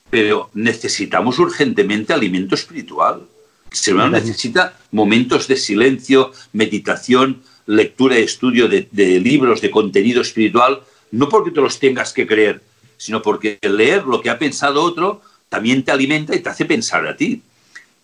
[0.10, 3.28] Pero necesitamos urgentemente alimento espiritual.
[3.71, 10.82] Se necesita momentos de silencio, meditación, lectura y estudio de, de, libros de contenido espiritual,
[11.12, 12.62] no porque te los tengas que creer,
[12.97, 17.05] sino porque leer lo que ha pensado otro también te alimenta y te hace pensar
[17.05, 17.43] a ti.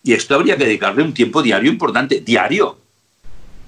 [0.04, 2.78] Y esto habría que dedicarle un tiempo diario importante, diario.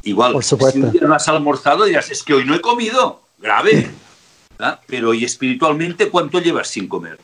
[0.05, 3.91] Igual, si un día no has almorzado, dirás, es que hoy no he comido, grave.
[4.87, 7.19] Pero ¿y espiritualmente cuánto llevas sin comer?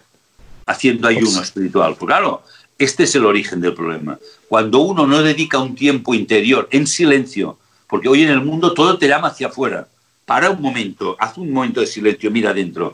[0.67, 1.95] Haciendo ayuno pues espiritual.
[1.97, 2.43] Pues claro,
[2.77, 4.19] este es el origen del problema.
[4.49, 7.59] Cuando uno no dedica un tiempo interior, en silencio,
[7.95, 9.87] porque hoy en el mundo todo te llama hacia afuera.
[10.25, 12.93] Para un momento, haz un momento de silencio, mira adentro.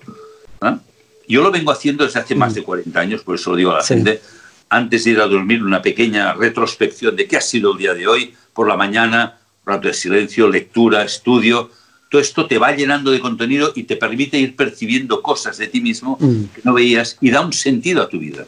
[0.61, 0.79] ¿ah?
[1.27, 3.79] Yo lo vengo haciendo desde hace más de 40 años, por eso lo digo a
[3.79, 4.21] la gente.
[4.69, 8.07] Antes de ir a dormir, una pequeña retrospección de qué ha sido el día de
[8.07, 11.71] hoy, por la mañana, rato de silencio, lectura, estudio.
[12.11, 15.81] Todo esto te va llenando de contenido y te permite ir percibiendo cosas de ti
[15.81, 16.43] mismo mm.
[16.55, 18.45] que no veías y da un sentido a tu vida.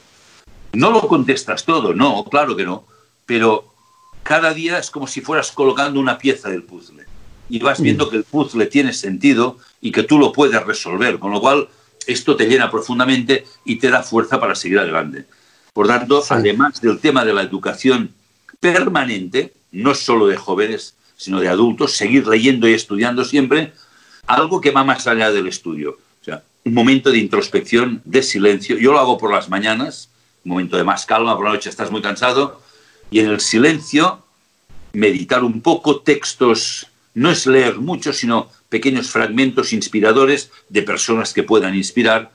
[0.74, 2.84] No lo contestas todo, no, claro que no,
[3.24, 3.71] pero
[4.22, 7.04] cada día es como si fueras colocando una pieza del puzzle
[7.48, 7.82] y vas mm.
[7.82, 11.68] viendo que el puzzle tiene sentido y que tú lo puedes resolver, con lo cual
[12.06, 15.26] esto te llena profundamente y te da fuerza para seguir adelante.
[15.72, 18.12] Por tanto, además del tema de la educación
[18.60, 23.72] permanente, no solo de jóvenes, sino de adultos, seguir leyendo y estudiando siempre,
[24.26, 25.98] algo que va más allá del estudio.
[26.20, 28.76] O sea, un momento de introspección, de silencio.
[28.76, 30.08] Yo lo hago por las mañanas,
[30.44, 32.60] un momento de más calma, por la noche estás muy cansado,
[33.12, 34.24] y en el silencio
[34.94, 41.42] meditar un poco textos, no es leer mucho, sino pequeños fragmentos inspiradores de personas que
[41.42, 42.32] puedan inspirar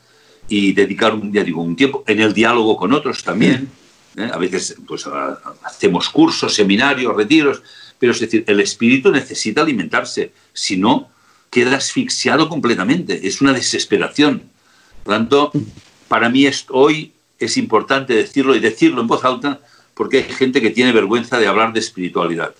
[0.47, 3.69] y dedicar un, ya digo, un tiempo en el diálogo con otros también.
[4.15, 4.29] ¿eh?
[4.31, 5.09] A veces pues,
[5.63, 7.63] hacemos cursos, seminarios, retiros,
[7.99, 11.09] pero es decir, el espíritu necesita alimentarse, si no,
[11.49, 14.43] queda asfixiado completamente, es una desesperación.
[15.03, 15.51] Por tanto,
[16.07, 19.59] para mí hoy es importante decirlo y decirlo en voz alta
[19.97, 22.53] porque hay gente que tiene vergüenza de hablar de espiritualidad.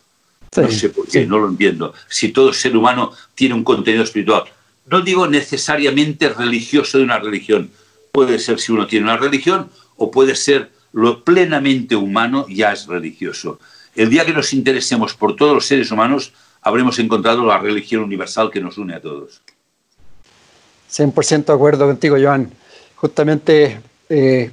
[0.56, 1.94] no sé por qué, no lo entiendo.
[2.10, 4.46] Si todo ser humano tiene un contenido espiritual,
[4.88, 7.70] no digo necesariamente religioso de una religión,
[8.12, 12.88] puede ser si uno tiene una religión o puede ser lo plenamente humano ya es
[12.88, 13.60] religioso.
[13.96, 18.50] El día que nos interesemos por todos los seres humanos, habremos encontrado la religión universal
[18.50, 19.42] que nos une a todos.
[20.92, 22.52] 100% de acuerdo contigo, Joan.
[22.96, 24.52] Justamente eh,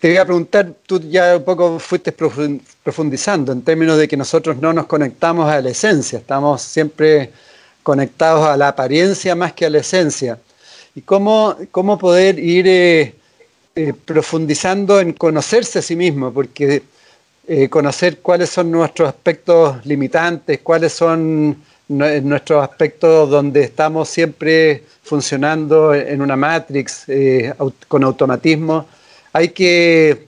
[0.00, 4.56] te voy a preguntar, tú ya un poco fuiste profundizando en términos de que nosotros
[4.56, 7.30] no nos conectamos a la esencia, estamos siempre
[7.82, 10.38] conectados a la apariencia más que a la esencia.
[10.94, 13.14] ¿Y cómo, cómo poder ir eh,
[13.76, 16.32] eh, profundizando en conocerse a sí mismo?
[16.32, 16.82] Porque
[17.46, 25.92] eh, conocer cuáles son nuestros aspectos limitantes, cuáles son nuestros aspectos donde estamos siempre funcionando
[25.92, 27.04] en una matrix
[27.88, 28.86] con automatismo
[29.32, 30.26] hay que,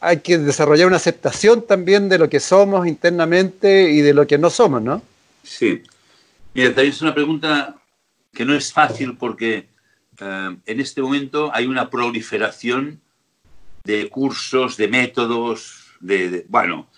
[0.00, 4.38] hay que desarrollar una aceptación también de lo que somos internamente y de lo que
[4.38, 5.02] no somos, ¿no?
[5.42, 5.82] Sí.
[6.54, 7.76] Mira, también es una pregunta
[8.32, 9.68] que no es fácil porque
[10.20, 13.00] eh, en este momento hay una proliferación
[13.84, 16.88] de cursos, de métodos, de, bueno.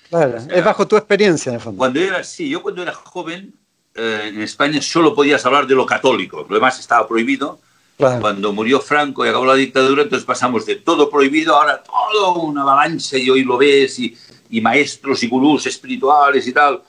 [0.51, 1.79] es bajo tu experiencia, en el fondo.
[1.79, 3.55] Cuando era, sí, yo cuando era joven
[3.95, 7.61] eh, en España solo podías hablar de lo católico, lo demás estaba prohibido.
[7.99, 12.63] Cuando murió Franco y acabó la dictadura, entonces pasamos de todo prohibido, ahora todo una
[12.63, 14.17] avalancha y hoy lo ves, y,
[14.51, 16.83] y maestros y gurús espirituales y tal.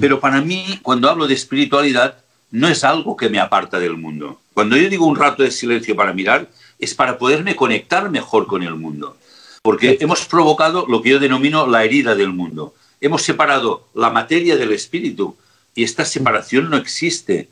[0.00, 2.18] Pero para mí, cuando hablo de espiritualidad,
[2.50, 4.40] no es algo que me aparta del mundo.
[4.54, 8.62] Cuando yo digo un rato de silencio para mirar, es para poderme conectar mejor con
[8.62, 9.16] el mundo.
[9.62, 12.74] Porque hemos provocado lo que yo denomino la herida del mundo.
[13.00, 15.36] Hemos separado la materia del espíritu
[15.74, 17.48] y esta separación no existe.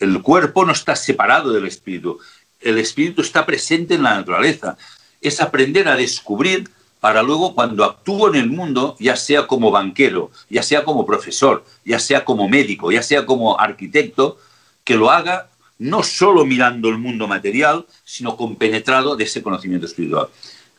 [0.00, 2.18] El cuerpo no está separado del espíritu.
[2.60, 4.76] El espíritu está presente en la naturaleza.
[5.20, 6.68] Es aprender a descubrir
[7.00, 11.64] para luego cuando actúo en el mundo, ya sea como banquero, ya sea como profesor,
[11.84, 14.38] ya sea como médico, ya sea como arquitecto,
[14.84, 20.28] que lo haga no solo mirando el mundo material, sino compenetrado de ese conocimiento espiritual.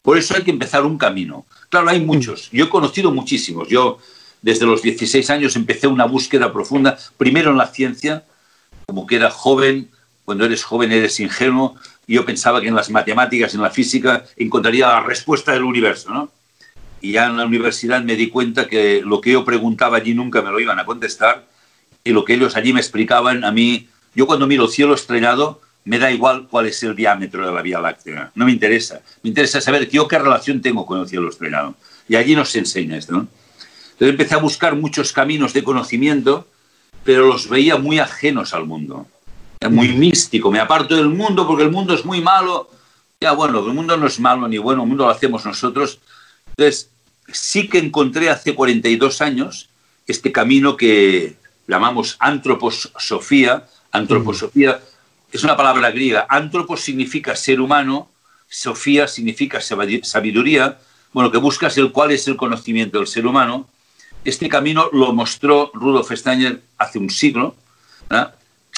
[0.03, 1.45] Por eso hay que empezar un camino.
[1.69, 2.49] Claro, hay muchos.
[2.51, 3.67] Yo he conocido muchísimos.
[3.67, 3.97] Yo
[4.43, 8.25] desde los 16 años empecé una búsqueda profunda, primero en la ciencia,
[8.87, 9.89] como que era joven,
[10.25, 11.75] cuando eres joven eres ingenuo,
[12.07, 16.11] y yo pensaba que en las matemáticas, en la física, encontraría la respuesta del universo,
[16.11, 16.31] ¿no?
[17.01, 20.41] Y ya en la universidad me di cuenta que lo que yo preguntaba allí nunca
[20.41, 21.47] me lo iban a contestar,
[22.03, 25.61] y lo que ellos allí me explicaban, a mí, yo cuando miro el cielo estrellado,
[25.83, 29.01] me da igual cuál es el diámetro de la Vía Láctea, no me interesa.
[29.23, 31.75] Me interesa saber yo qué relación tengo con el cielo estrellado.
[32.07, 33.27] Y allí nos enseña esto, ¿no?
[33.93, 36.47] Entonces empecé a buscar muchos caminos de conocimiento,
[37.03, 39.07] pero los veía muy ajenos al mundo.
[39.69, 42.69] Muy místico, me aparto del mundo porque el mundo es muy malo.
[43.19, 45.99] Ya bueno, el mundo no es malo ni bueno, el mundo lo hacemos nosotros.
[46.49, 46.89] Entonces,
[47.31, 49.69] sí que encontré hace 42 años
[50.07, 51.35] este camino que
[51.67, 53.67] llamamos antroposofía.
[53.91, 54.79] Antroposofía
[55.31, 56.25] es una palabra griega.
[56.29, 58.09] Antropos significa ser humano,
[58.49, 60.79] sofía significa sabiduría.
[61.13, 63.67] Bueno, que buscas el cuál es el conocimiento del ser humano
[64.23, 67.55] este camino lo mostró Rudolf Steiner hace un siglo.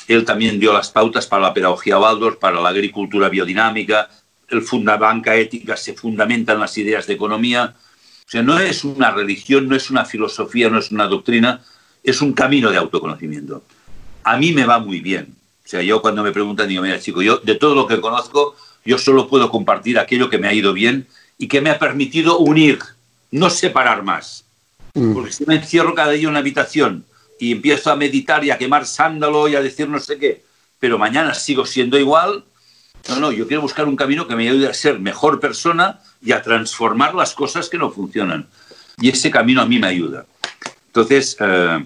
[0.07, 4.09] Él también dio las pautas para la pedagogía Waldorf, para la agricultura biodinámica.
[4.49, 4.63] El
[4.99, 7.75] banca ética se fundamenta en las ideas de economía.
[8.25, 11.61] O sea, no es una religión, no es una filosofía, no es una doctrina,
[12.03, 13.63] es un camino de autoconocimiento.
[14.23, 15.35] A mí me va muy bien.
[15.65, 18.55] O sea, yo cuando me preguntan, digo, mira, chico, yo de todo lo que conozco,
[18.85, 22.37] yo solo puedo compartir aquello que me ha ido bien y que me ha permitido
[22.39, 22.79] unir,
[23.31, 24.45] no separar más.
[24.93, 25.13] Mm.
[25.13, 27.05] Porque si me encierro cada día en una habitación
[27.39, 30.43] y empiezo a meditar y a quemar sándalo y a decir no sé qué,
[30.79, 32.43] pero mañana sigo siendo igual,
[33.09, 36.31] no, no, yo quiero buscar un camino que me ayude a ser mejor persona y
[36.31, 38.47] a transformar las cosas que no funcionan.
[38.99, 40.25] Y ese camino a mí me ayuda.
[40.87, 41.85] Entonces, eh,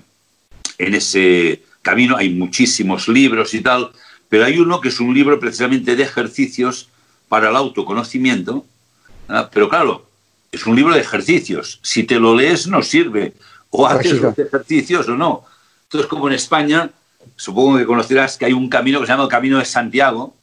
[0.77, 3.91] en ese camino hay muchísimos libros y tal,
[4.29, 6.89] pero hay uno que es un libro precisamente de ejercicios
[7.29, 8.65] para el autoconocimiento.
[9.51, 10.06] Pero claro,
[10.51, 11.79] es un libro de ejercicios.
[11.81, 13.33] Si te lo lees, no sirve.
[13.69, 15.43] O haces los ejercicios o no.
[15.83, 16.89] Entonces, como en España,
[17.35, 20.35] supongo que conocerás que hay un camino que se llama el Camino de Santiago.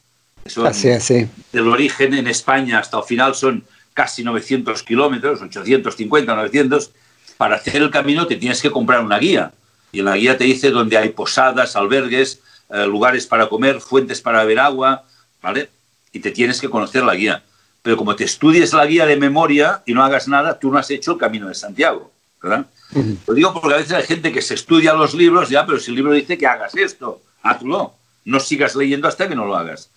[0.44, 1.26] Eso así, así.
[1.52, 3.64] Del origen en España hasta el final son
[3.94, 6.90] casi 900 kilómetros, 850, 900.
[7.36, 9.52] Para hacer el camino te tienes que comprar una guía.
[9.90, 14.20] Y en la guía te dice dónde hay posadas, albergues, eh, lugares para comer, fuentes
[14.20, 15.04] para beber agua,
[15.40, 15.70] ¿vale?
[16.12, 17.42] Y te tienes que conocer la guía
[17.84, 20.90] pero como te estudies la guía de memoria y no hagas nada, tú no has
[20.90, 22.10] hecho el camino de Santiago,
[22.42, 22.64] ¿verdad?
[23.26, 25.90] Lo digo porque a veces hay gente que se estudia los libros, ya, pero si
[25.90, 27.92] el libro dice que hagas esto, hazlo.
[28.24, 29.90] No sigas leyendo hasta que no lo hagas.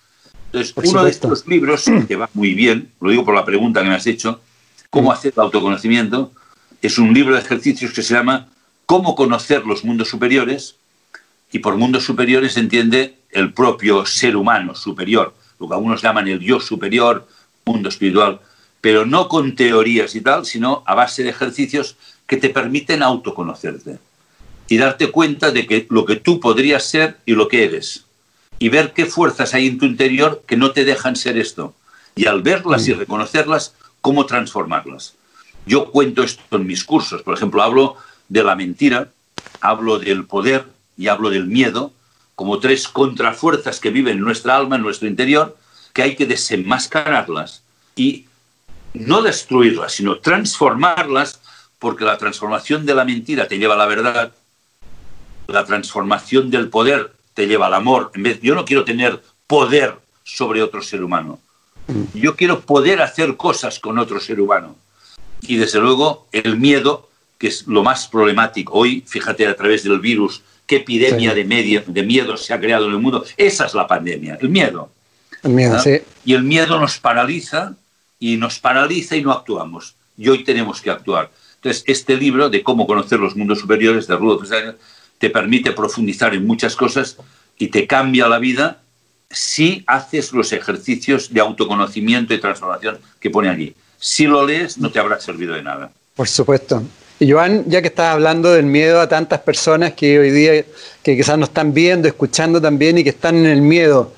[0.48, 3.88] Entonces, uno de estos libros, que va muy bien, lo digo por la pregunta que
[3.88, 4.42] me has hecho,
[4.90, 6.32] ¿Cómo hacer el autoconocimiento?
[6.82, 8.48] Es un libro de ejercicios que se llama
[8.86, 10.76] Cómo conocer los mundos superiores.
[11.52, 16.28] Y por mundos superiores se entiende el propio ser humano superior, lo que algunos llaman
[16.28, 17.28] el yo superior,
[17.68, 18.40] mundo espiritual,
[18.82, 24.00] pero no con teorías y tal, sino a base de ejercicios que te permiten autoconocerte
[24.70, 28.06] y darte cuenta de que lo que tú podrías ser y lo que eres
[28.60, 31.74] y ver qué fuerzas hay en tu interior que no te dejan ser esto
[32.16, 33.00] y al verlas y mm.
[33.00, 35.14] reconocerlas, cómo transformarlas.
[35.66, 37.98] Yo cuento esto en mis cursos, por ejemplo, hablo
[38.30, 39.10] de la mentira,
[39.62, 40.66] hablo del poder
[40.98, 41.92] y hablo del miedo
[42.36, 45.58] como tres contrafuerzas que viven en nuestra alma, en nuestro interior,
[45.98, 47.64] que hay que desenmascararlas
[47.96, 48.28] y
[48.94, 51.42] no destruirlas, sino transformarlas,
[51.80, 54.32] porque la transformación de la mentira te lleva a la verdad,
[55.48, 58.12] la transformación del poder te lleva al amor.
[58.14, 61.40] En vez, yo no quiero tener poder sobre otro ser humano.
[62.14, 64.76] Yo quiero poder hacer cosas con otro ser humano.
[65.42, 68.74] Y desde luego el miedo, que es lo más problemático.
[68.74, 72.92] Hoy, fíjate, a través del virus, qué epidemia de, de miedo se ha creado en
[72.92, 73.26] el mundo.
[73.36, 74.92] Esa es la pandemia, el miedo.
[76.26, 77.74] Y el miedo nos paraliza
[78.20, 79.96] y nos paraliza y no actuamos.
[80.18, 81.30] Y hoy tenemos que actuar.
[81.56, 84.78] Entonces, este libro de cómo conocer los mundos superiores de Rudolf Steiner
[85.18, 87.18] te permite profundizar en muchas cosas
[87.58, 88.82] y te cambia la vida
[89.30, 93.76] si haces los ejercicios de autoconocimiento y transformación que pone allí.
[94.00, 95.92] Si lo lees, no te habrá servido de nada.
[96.16, 96.84] Por supuesto.
[97.20, 100.64] Y Joan, ya que estás hablando del miedo a tantas personas que hoy día,
[101.02, 104.14] que quizás nos están viendo, escuchando también y que están en el miedo,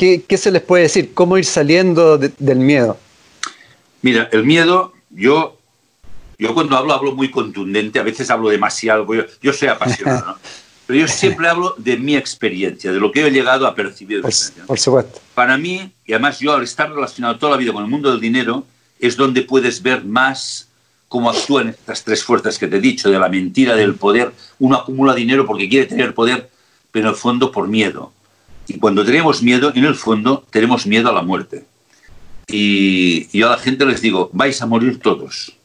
[0.00, 1.12] ¿qué, se les puede decir?
[1.12, 2.96] ¿Cómo ir saliendo del miedo?
[4.00, 5.58] Mira, el miedo, yo,
[6.38, 10.38] yo cuando hablo, hablo muy contundente, a veces hablo demasiado, yo, yo soy apasionado, ¿no?
[10.86, 14.22] Pero yo siempre hablo de mi experiencia, de lo que he llegado a percibir.
[14.22, 14.32] Por,
[14.66, 15.20] por, supuesto.
[15.36, 18.18] Para mí, y además yo al estar relacionado toda la vida con el mundo del
[18.18, 18.64] dinero,
[18.98, 20.68] es donde puedes ver más
[21.06, 24.32] cómo actúan estas tres fuerzas que te he dicho, de la mentira, del poder.
[24.58, 26.50] Uno acumula dinero porque quiere tener poder,
[26.90, 28.12] pero en el fondo por miedo.
[28.70, 31.64] Y cuando tenemos miedo, en el fondo tenemos miedo a la muerte.
[32.46, 35.56] Y yo a la gente les digo, vais a morir todos,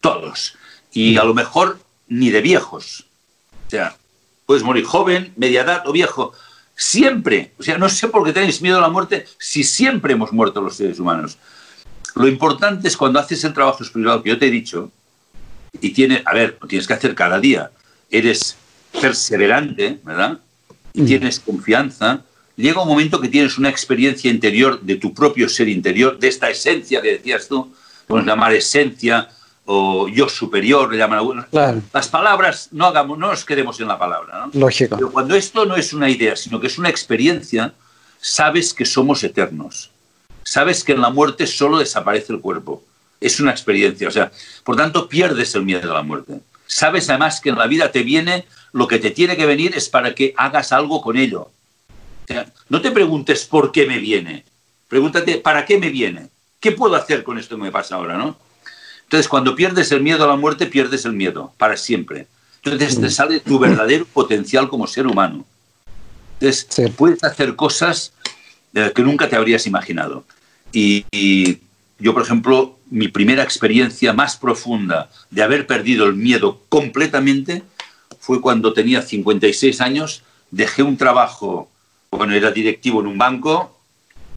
[0.00, 0.56] todos.
[0.92, 1.78] Y a lo mejor
[2.08, 3.04] ni de viejos.
[3.66, 3.96] O sea,
[4.48, 6.32] Puedes morir joven, media edad o viejo.
[6.74, 7.52] Siempre.
[7.58, 10.62] O sea, no sé por qué tenéis miedo a la muerte si siempre hemos muerto
[10.62, 11.36] los seres humanos.
[12.14, 14.90] Lo importante es cuando haces el trabajo espiritual que yo te he dicho,
[15.82, 17.70] y tiene, a ver, lo tienes que hacer cada día.
[18.10, 18.56] Eres
[18.98, 20.40] perseverante, ¿verdad?
[20.94, 21.04] Y mm.
[21.04, 22.24] tienes confianza.
[22.58, 26.50] Llega un momento que tienes una experiencia interior de tu propio ser interior, de esta
[26.50, 27.72] esencia que decías tú,
[28.08, 29.28] podemos llamar esencia,
[29.64, 31.46] o yo superior, le llaman algunos.
[31.92, 34.46] Las palabras, no, hagamos, no nos quedemos en la palabra.
[34.46, 34.60] ¿no?
[34.60, 34.96] Lógico.
[34.96, 37.74] Pero cuando esto no es una idea, sino que es una experiencia,
[38.20, 39.92] sabes que somos eternos.
[40.42, 42.82] Sabes que en la muerte solo desaparece el cuerpo.
[43.20, 44.08] Es una experiencia.
[44.08, 44.32] O sea,
[44.64, 46.40] por tanto, pierdes el miedo a la muerte.
[46.66, 49.88] Sabes además que en la vida te viene lo que te tiene que venir es
[49.88, 51.52] para que hagas algo con ello.
[52.68, 54.44] No te preguntes por qué me viene.
[54.88, 56.28] Pregúntate, ¿para qué me viene?
[56.60, 58.16] ¿Qué puedo hacer con esto que me pasa ahora?
[58.16, 58.36] ¿no?
[59.04, 62.26] Entonces, cuando pierdes el miedo a la muerte, pierdes el miedo para siempre.
[62.62, 63.10] Entonces, te mm.
[63.10, 65.46] sale tu verdadero potencial como ser humano.
[66.40, 68.12] Entonces, puedes hacer cosas
[68.74, 70.24] eh, que nunca te habrías imaginado.
[70.72, 71.06] Y,
[71.98, 77.62] yo, por ejemplo, mi primera experiencia más profunda de haber perdido el miedo completamente
[78.20, 81.70] fue cuando tenía 56 años, dejé un trabajo,
[82.10, 83.78] bueno, era directivo en un banco,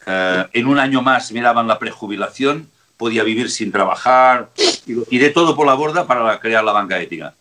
[0.06, 4.52] eh, en un año más me daban la prejubilación podía vivir sin trabajar
[5.10, 7.34] tiré todo por la borda para crear la banca ética.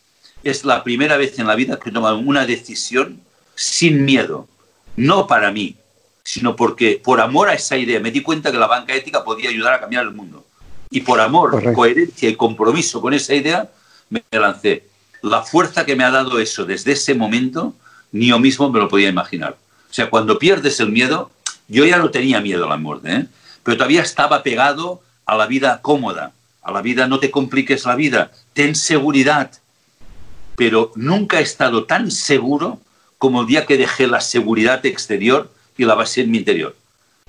[0.42, 3.20] Es la primera vez en la vida que he tomado una decisión
[3.54, 4.48] sin miedo,
[4.96, 5.76] no para mí,
[6.22, 9.50] sino porque por amor a esa idea me di cuenta que la banca ética podía
[9.50, 10.46] ayudar a cambiar el mundo.
[10.90, 13.70] Y por amor, coherencia y compromiso con esa idea,
[14.08, 14.84] me lancé.
[15.22, 17.74] La fuerza que me ha dado eso desde ese momento,
[18.12, 19.56] ni yo mismo me lo podía imaginar.
[19.90, 21.30] O sea, cuando pierdes el miedo,
[21.68, 23.26] yo ya no tenía miedo a la muerte, ¿eh?
[23.62, 26.32] pero todavía estaba pegado a la vida cómoda,
[26.62, 29.50] a la vida no te compliques la vida, ten seguridad.
[30.56, 32.80] Pero nunca he estado tan seguro
[33.18, 36.76] como el día que dejé la seguridad exterior y la base en mi interior.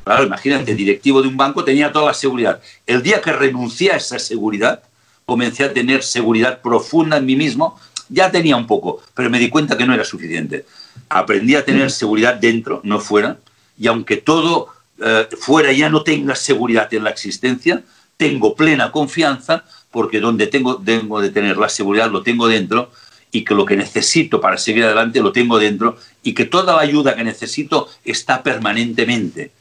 [0.04, 2.62] Claro, imagínate, directivo de un banco tenía toda la seguridad.
[2.86, 4.84] El día que renuncié a esa seguridad,
[5.26, 9.50] comencé a tener seguridad profunda en mí mismo, ya tenía un poco, pero me di
[9.50, 10.66] cuenta que no era suficiente.
[11.10, 13.38] Aprendí a tener seguridad dentro, no fuera,
[13.78, 14.70] y aunque todo
[15.00, 17.84] eh, fuera ya no tenga seguridad en la existencia,
[18.18, 22.92] tengo plena confianza porque donde tengo, tengo de tener la seguridad lo tengo dentro
[23.32, 26.82] y que lo que necesito para seguir adelante lo tengo dentro y que toda la
[26.82, 29.52] ayuda que necesito está permanentemente.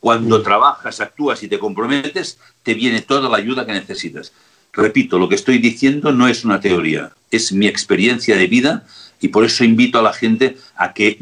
[0.00, 0.42] Cuando mm.
[0.42, 4.32] trabajas, actúas y te comprometes, te viene toda la ayuda que necesitas.
[4.72, 8.84] Repito, lo que estoy diciendo no es una teoría, es mi experiencia de vida
[9.24, 11.18] y por eso invito a la gente a que,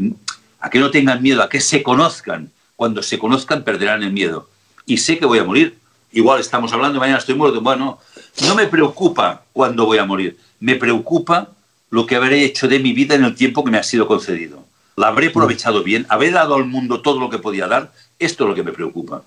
[0.58, 4.48] a que no tengan miedo, a que se conozcan, cuando se conozcan perderán el miedo.
[4.86, 5.78] Y sé que voy a morir.
[6.10, 7.60] Igual estamos hablando, mañana estoy muerto.
[7.60, 8.00] Bueno,
[8.44, 10.36] no me preocupa cuándo voy a morir.
[10.58, 11.50] Me preocupa
[11.90, 14.64] lo que habré hecho de mi vida en el tiempo que me ha sido concedido.
[14.96, 16.04] ¿La habré aprovechado bien?
[16.08, 17.92] ¿Habré dado al mundo todo lo que podía dar?
[18.18, 19.22] Esto es lo que me preocupa.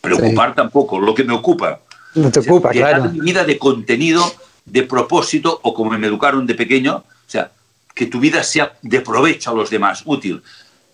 [0.00, 1.80] Preocupar tampoco, lo que me ocupa.
[2.14, 3.10] No te ocupa, claro.
[3.10, 4.24] mi vida de contenido,
[4.64, 7.50] de propósito, o como me educaron de pequeño, o sea,
[7.96, 10.42] que tu vida sea de provecho a los demás, útil.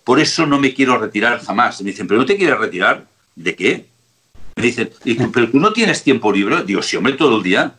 [0.04, 1.82] Por eso no me quiero retirar jamás.
[1.82, 3.06] Me dicen, ¿pero no te quieres retirar?
[3.34, 3.86] ¿De qué?
[4.54, 4.88] Me dicen,
[5.32, 6.62] ¿pero tú no tienes tiempo libre?
[6.62, 7.74] Digo, sí, hombre, todo el día.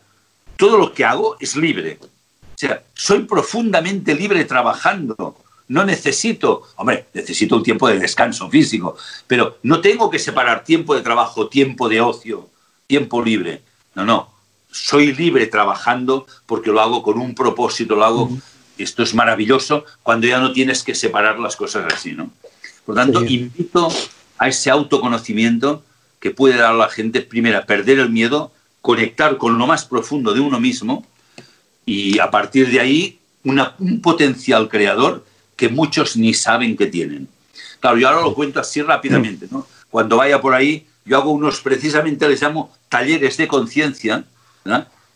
[0.58, 1.98] Todo lo que hago es libre.
[2.02, 5.38] O sea, soy profundamente libre trabajando.
[5.68, 10.94] No necesito, hombre, necesito un tiempo de descanso físico, pero no tengo que separar tiempo
[10.94, 12.50] de trabajo, tiempo de ocio,
[12.86, 13.62] tiempo libre.
[13.94, 14.34] No, no.
[14.70, 18.30] Soy libre trabajando porque lo hago con un propósito, lo hago
[18.78, 22.30] esto es maravilloso cuando ya no tienes que separar las cosas así, ¿no?
[22.84, 23.88] Por tanto, invito
[24.38, 25.82] a ese autoconocimiento
[26.20, 30.34] que puede dar a la gente, primero, perder el miedo, conectar con lo más profundo
[30.34, 31.06] de uno mismo
[31.86, 35.24] y a partir de ahí un potencial creador
[35.56, 37.28] que muchos ni saben que tienen.
[37.80, 39.66] Claro, yo ahora lo cuento así rápidamente, ¿no?
[39.90, 44.24] Cuando vaya por ahí, yo hago unos, precisamente les llamo talleres de conciencia,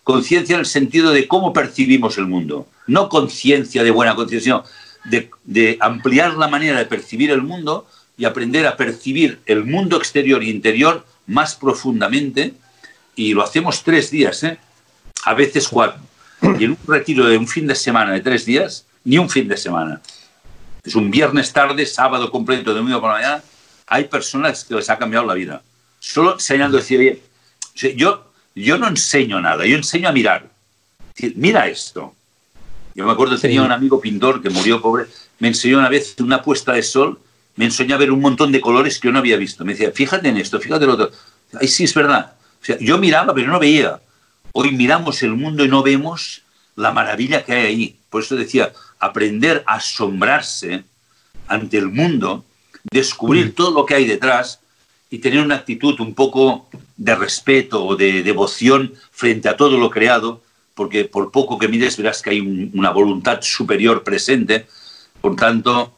[0.08, 4.62] conciencia en el sentido de cómo percibimos el mundo, no conciencia de buena conciencia,
[5.04, 7.86] de, de, ampliar la manera de percibir el mundo
[8.16, 12.54] y aprender a percibir el mundo exterior e interior más profundamente.
[13.16, 14.58] Y lo hacemos tres días, ¿eh?
[15.26, 16.00] a veces cuatro.
[16.58, 19.46] Y en un retiro de un fin de semana de tres días, ni un fin
[19.46, 20.00] de semana.
[20.84, 23.42] Es un viernes tarde, sábado completo, domingo por la mañana.
[23.86, 25.60] Hay personas que les ha cambiado la vida.
[26.00, 27.20] Solo enseñando a decir,
[27.74, 28.27] yo,
[28.64, 30.50] yo no enseño nada, yo enseño a mirar.
[31.34, 32.14] mira esto.
[32.94, 35.06] Yo me acuerdo, tenía un amigo pintor que murió pobre,
[35.38, 37.20] me enseñó una vez una puesta de sol,
[37.54, 39.64] me enseñó a ver un montón de colores que yo no había visto.
[39.64, 41.10] Me decía, fíjate en esto, fíjate en lo otro.
[41.60, 42.32] Ay, sí, es verdad.
[42.60, 44.00] O sea, yo miraba, pero no veía.
[44.52, 46.42] Hoy miramos el mundo y no vemos
[46.74, 47.96] la maravilla que hay ahí.
[48.10, 50.84] Por eso decía, aprender a asombrarse
[51.46, 52.44] ante el mundo,
[52.90, 53.52] descubrir mm.
[53.52, 54.60] todo lo que hay detrás
[55.10, 59.90] y tener una actitud un poco de respeto o de devoción frente a todo lo
[59.90, 60.42] creado,
[60.74, 64.66] porque por poco que mires verás que hay una voluntad superior presente,
[65.20, 65.92] por tanto,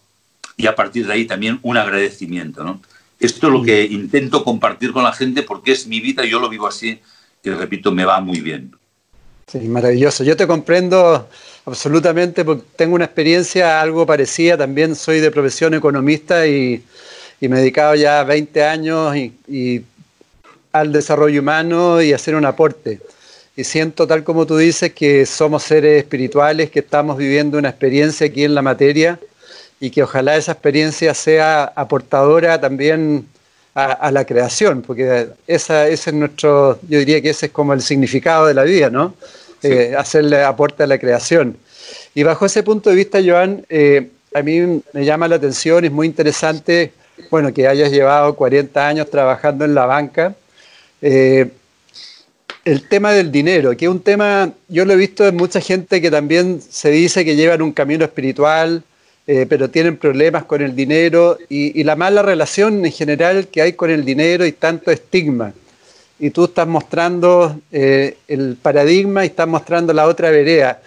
[0.57, 2.63] y a partir de ahí también un agradecimiento.
[2.63, 2.81] ¿no?
[3.19, 3.93] Esto es lo que mm.
[3.93, 7.01] intento compartir con la gente porque es mi vida y yo lo vivo así
[7.43, 8.73] y repito, me va muy bien.
[9.47, 10.23] Sí, maravilloso.
[10.23, 11.29] Yo te comprendo
[11.65, 14.57] absolutamente porque tengo una experiencia algo parecida.
[14.57, 16.85] También soy de profesión economista y,
[17.49, 19.85] me he dedicado ya 20 años y,
[20.73, 23.01] al desarrollo humano y a hacer un aporte.
[23.57, 28.27] Y siento, tal como tú dices, que somos seres espirituales, que estamos viviendo una experiencia
[28.29, 29.19] aquí en la materia
[29.81, 33.27] y que ojalá esa experiencia sea aportadora también
[33.75, 37.81] a, la creación, porque esa, ese es nuestro, yo diría que ese es como el
[37.81, 39.15] significado de la vida, ¿no?
[39.63, 41.57] Eh, hacerle aporte a la creación.
[42.15, 45.93] Y bajo ese punto de vista, Joan, eh, a mí me llama la atención, es
[45.93, 46.93] muy interesante,
[47.31, 50.35] bueno, que hayas llevado 40 años trabajando en la banca.
[51.03, 51.51] Eh,
[52.65, 56.01] el tema del dinero, que es un tema, yo lo he visto en mucha gente
[56.01, 58.83] que también se dice que llevan un camino espiritual,
[59.27, 63.73] eh, pero tienen problemas con el dinero y, la mala relación en general que hay
[63.75, 65.53] con el dinero y tanto estigma.
[66.19, 70.83] Y tú estás mostrando eh, el paradigma y estás mostrando la otra vereda.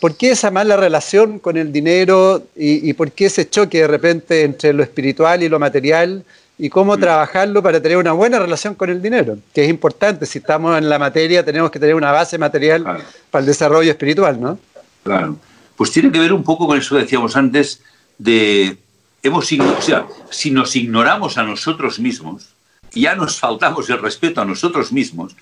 [0.00, 4.42] ¿Por qué esa mala relación con el dinero y, por qué ese choque de repente
[4.42, 6.24] entre lo espiritual y lo material?
[6.58, 7.00] y cómo mm.
[7.00, 10.24] trabajarlo para tener una buena relación con el dinero, que es importante.
[10.24, 12.82] Si estamos en la materia, tenemos que tener una base material
[13.30, 14.58] para el desarrollo espiritual, ¿no?
[15.02, 15.36] Claro.
[15.76, 17.82] Pues tiene que ver un poco con eso que decíamos antes
[18.16, 18.78] de
[19.22, 22.56] hemos o sea, si nos ignoramos a nosotros mismos
[22.96, 25.36] ya nos faltamos el respeto a nosotros mismos,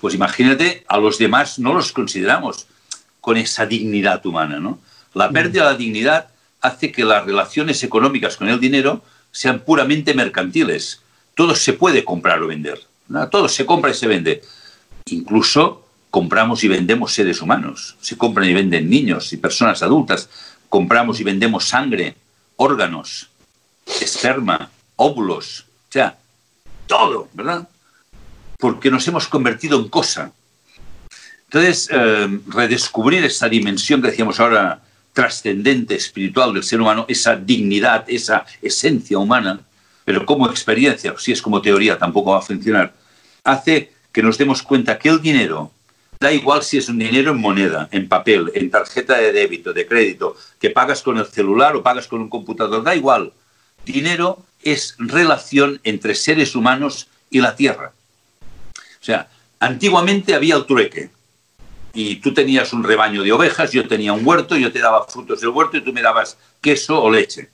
[0.00, 2.66] pues imagínate, a los demás no los consideramos
[3.20, 4.78] con esa dignidad humana, ¿no?
[5.14, 5.32] La mm.
[5.32, 6.28] pérdida de la dignidad
[6.60, 9.02] hace que las relaciones económicas con el dinero
[9.32, 11.00] sean puramente mercantiles.
[11.34, 12.80] Todo se puede comprar o vender.
[13.30, 14.42] Todo se compra y se vende.
[15.06, 20.28] Incluso compramos y vendemos seres humanos, se compran y venden niños y personas adultas,
[20.68, 22.16] compramos y vendemos sangre,
[22.56, 23.30] órganos,
[24.00, 26.18] esperma, óvulos, o sea,
[26.86, 27.68] todo, ¿verdad?
[28.58, 30.32] Porque nos hemos convertido en cosa.
[31.52, 34.82] Entonces, eh, redescubrir esa dimensión que decíamos ahora,
[35.12, 39.58] trascendente, espiritual del ser humano, esa dignidad, esa esencia humana,
[40.04, 42.94] pero como experiencia, si es como teoría tampoco va a funcionar,
[43.42, 45.72] hace que nos demos cuenta que el dinero
[46.22, 49.86] Da igual si es un dinero en moneda, en papel, en tarjeta de débito, de
[49.86, 53.32] crédito, que pagas con el celular o pagas con un computador, da igual.
[53.86, 57.94] Dinero es relación entre seres humanos y la tierra.
[58.74, 59.30] O sea,
[59.60, 61.08] antiguamente había el trueque.
[61.92, 65.40] Y tú tenías un rebaño de ovejas, yo tenía un huerto, yo te daba frutos
[65.40, 67.50] del huerto y tú me dabas queso o leche.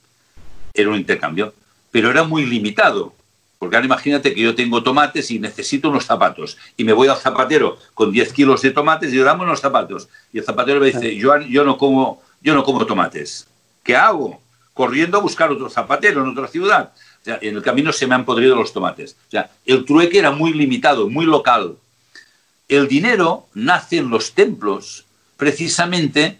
[0.75, 1.55] Era un intercambio.
[1.91, 3.15] Pero era muy limitado.
[3.59, 6.59] Porque ahora imagínate que yo tengo tomates y necesito unos zapatos.
[6.77, 10.09] Y me voy al zapatero con 10 kilos de tomates y le damos unos zapatos.
[10.33, 13.49] Y el zapatero me dice, yo, yo, no como, yo no como tomates.
[13.83, 14.43] ¿Qué hago?
[14.75, 16.93] Corriendo a buscar otro zapatero en otra ciudad.
[17.23, 19.17] O sea, en el camino se me han podrido los tomates.
[19.27, 21.77] O sea, el trueque era muy limitado, muy local.
[22.69, 25.05] El dinero nace en los templos
[25.37, 26.39] precisamente.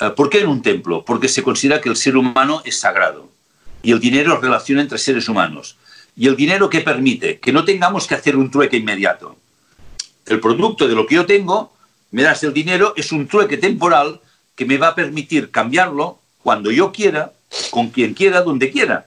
[0.00, 1.04] Eh, ¿Por qué en un templo?
[1.04, 3.28] Porque se considera que el ser humano es sagrado.
[3.82, 5.76] Y el dinero es relación entre seres humanos
[6.16, 9.36] y el dinero que permite que no tengamos que hacer un trueque inmediato.
[10.26, 11.72] El producto de lo que yo tengo,
[12.10, 14.20] me das el dinero, es un trueque temporal
[14.54, 17.32] que me va a permitir cambiarlo cuando yo quiera,
[17.70, 19.06] con quien quiera, donde quiera.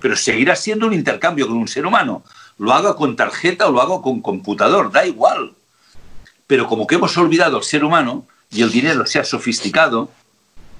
[0.00, 2.24] Pero seguirá siendo un intercambio con un ser humano.
[2.58, 5.52] Lo hago con tarjeta o lo hago con computador, da igual.
[6.46, 10.10] Pero como que hemos olvidado al ser humano y el dinero se ha sofisticado,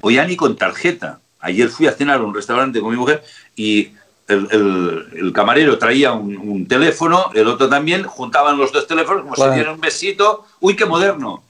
[0.00, 1.20] o ya ni con tarjeta.
[1.40, 3.22] Ayer fui a cenar a un restaurante con mi mujer
[3.54, 3.92] y
[4.28, 9.74] el, camarero traía un, teléfono, el otro también, juntaban los dos teléfonos como si dieran
[9.74, 10.46] un besito.
[10.60, 11.44] ¡Uy, qué moderno!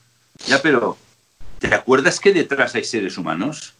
[0.46, 0.96] Ya, pero
[1.58, 3.74] ¿te acuerdas que detrás hay seres humanos?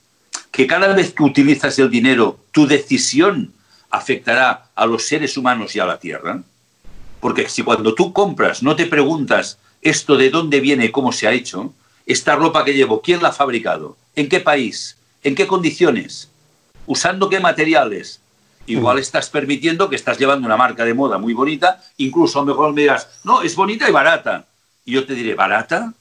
[0.51, 3.53] Que cada vez que utilizas el dinero, tu decisión
[3.91, 6.43] afectará a los seres humanos y a la tierra.
[7.21, 9.59] Porque si cuando tú compras no te preguntas
[9.89, 11.73] esto de dónde viene cómo se ha hecho,
[12.07, 13.97] esta ropa que llevo, ¿quién la ha fabricado?
[14.17, 14.97] ¿En qué país?
[15.23, 16.29] ¿En qué condiciones?
[16.87, 18.21] ¿Usando qué materiales?
[18.67, 22.47] Igual estás permitiendo que estás llevando una marca de moda muy bonita, incluso a lo
[22.47, 24.47] mejor me dirás, no, es bonita y barata.
[24.85, 25.95] Y yo te diré, ¿barata?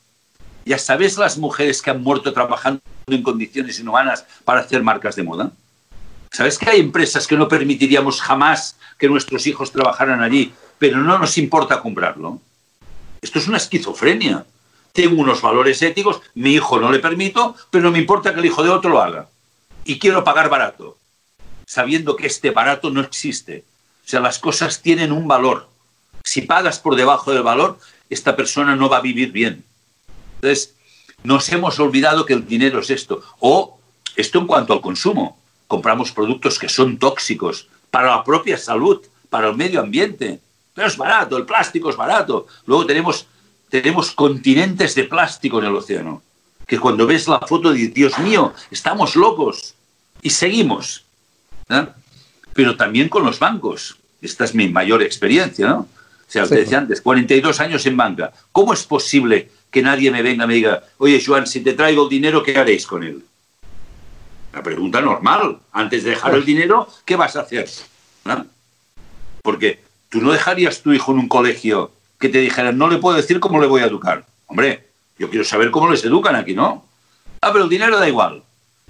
[0.66, 5.22] ¿Ya sabes las mujeres que han muerto trabajando en condiciones inhumanas para hacer marcas de
[5.22, 5.52] moda?
[6.32, 11.20] ¿Sabes que hay empresas que no permitiríamos jamás que nuestros hijos trabajaran allí, pero no
[11.20, 12.42] nos importa comprarlo?
[13.26, 14.46] Esto es una esquizofrenia.
[14.94, 18.46] Tengo unos valores éticos, mi hijo no le permito, pero no me importa que el
[18.46, 19.28] hijo de otro lo haga.
[19.84, 20.98] Y quiero pagar barato
[21.66, 23.64] sabiendo que este barato no existe.
[24.06, 25.68] O sea, las cosas tienen un valor.
[26.24, 29.64] Si pagas por debajo del valor, esta persona no va a vivir bien.
[30.36, 30.76] Entonces,
[31.24, 33.24] nos hemos olvidado que el dinero es esto.
[33.40, 33.80] O
[34.16, 35.40] esto en cuanto al consumo.
[35.68, 40.40] Compramos productos que son tóxicos para la propia salud, para el medio ambiente.
[40.76, 42.46] Pero es barato, el plástico es barato.
[42.68, 43.26] Luego tenemos,
[43.70, 46.22] tenemos continentes de plástico en el océano.
[46.68, 49.74] Que cuando ves la foto dices, Dios mío, estamos locos.
[50.22, 51.06] Y seguimos.
[51.70, 51.88] ¿eh?
[52.56, 53.98] pero también con los bancos.
[54.22, 55.80] Esta es mi mayor experiencia, ¿no?
[55.80, 55.88] O
[56.32, 58.32] sea, te decía antes, 42 años en banca.
[58.52, 62.04] ¿Cómo es posible que nadie me venga y me diga, oye, Joan, si te traigo
[62.04, 63.24] el dinero, ¿qué haréis con él?
[64.54, 65.60] La pregunta normal.
[65.74, 67.70] Antes de dejar el dinero, ¿qué vas a hacer?
[69.44, 69.84] Porque
[70.16, 73.42] tú no dejarías tu hijo en un colegio que te dijeran, no le puedo decir
[73.42, 74.26] cómo le voy a educar.
[74.48, 74.88] Hombre,
[75.20, 76.86] yo quiero saber cómo les educan aquí, ¿no?
[77.42, 78.42] Ah, pero el dinero da igual.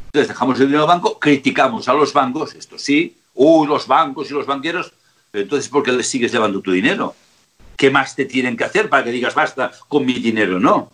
[0.05, 4.29] Entonces dejamos el dinero al banco, criticamos a los bancos, esto sí, uy, los bancos
[4.29, 4.93] y los banqueros,
[5.31, 7.15] pero entonces ¿por qué les sigues llevando tu dinero?
[7.75, 10.59] ¿Qué más te tienen que hacer para que digas basta con mi dinero?
[10.59, 10.91] No.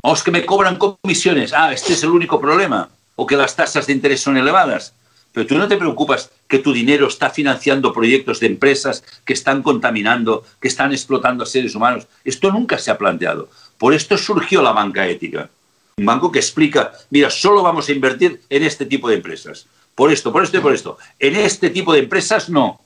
[0.00, 1.52] O, es que me cobran comisiones.
[1.52, 2.88] Ah, este es el único problema.
[3.16, 4.94] O que las tasas de interés son elevadas.
[5.36, 9.62] Pero tú no te preocupas que tu dinero está financiando proyectos de empresas que están
[9.62, 12.06] contaminando, que están explotando a seres humanos.
[12.24, 13.50] Esto nunca se ha planteado.
[13.76, 15.50] Por esto surgió la banca ética
[15.98, 19.66] un banco que explica, mira, solo vamos a invertir en este tipo de empresas.
[19.94, 20.98] Por esto, por esto y por esto.
[21.18, 22.80] En este tipo de empresas no.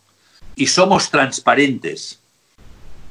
[0.55, 2.21] Y somos transparentes.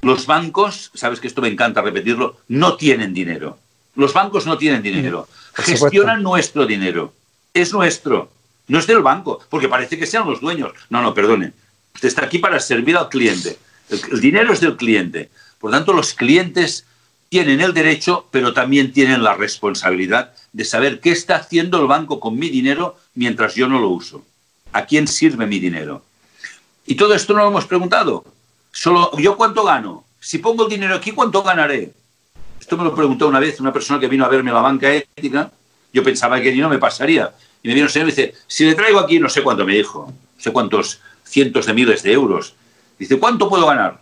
[0.02, 3.58] Los bancos, sabes que esto me encanta repetirlo, no tienen dinero.
[3.96, 5.28] Los bancos no tienen dinero.
[5.54, 7.14] Gestionan nuestro dinero.
[7.54, 8.32] Es nuestro.
[8.70, 10.72] No es del banco, porque parece que sean los dueños.
[10.90, 11.54] No, no, perdone.
[11.96, 13.58] Usted está aquí para servir al cliente.
[13.90, 15.30] El, dinero es del cliente.
[15.60, 16.86] Por tanto, los clientes
[17.30, 22.20] tienen el derecho, pero también tienen la responsabilidad de saber qué está haciendo el banco
[22.20, 24.24] con mi dinero mientras yo no lo uso.
[24.72, 26.04] ¿A quién sirve mi dinero?
[26.86, 28.24] Y todo esto no lo hemos preguntado.
[28.72, 30.06] Solo yo cuánto gano.
[30.20, 31.92] Si pongo el dinero aquí, ¿cuánto ganaré?
[32.60, 34.94] Esto me lo preguntó una vez una persona que vino a verme a la banca
[34.94, 35.52] ética.
[35.92, 37.34] Yo pensaba que ni no me pasaría.
[37.64, 39.76] Y me vino el señor y dice, si le traigo aquí, no sé cuánto me
[39.76, 42.56] dijo, no sé cuántos cientos de miles de euros.
[42.98, 44.02] Dice, ¿cuánto puedo ganar?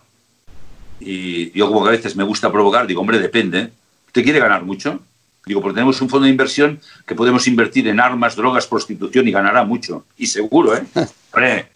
[1.00, 3.70] Y yo como que a veces me gusta provocar, digo, hombre, depende.
[4.06, 5.00] ¿Usted quiere ganar mucho?
[5.46, 9.32] Digo, porque tenemos un fondo de inversión que podemos invertir en armas, drogas, prostitución y
[9.32, 10.04] ganará mucho.
[10.16, 10.84] Y seguro, ¿eh?
[11.32, 11.68] Hombre,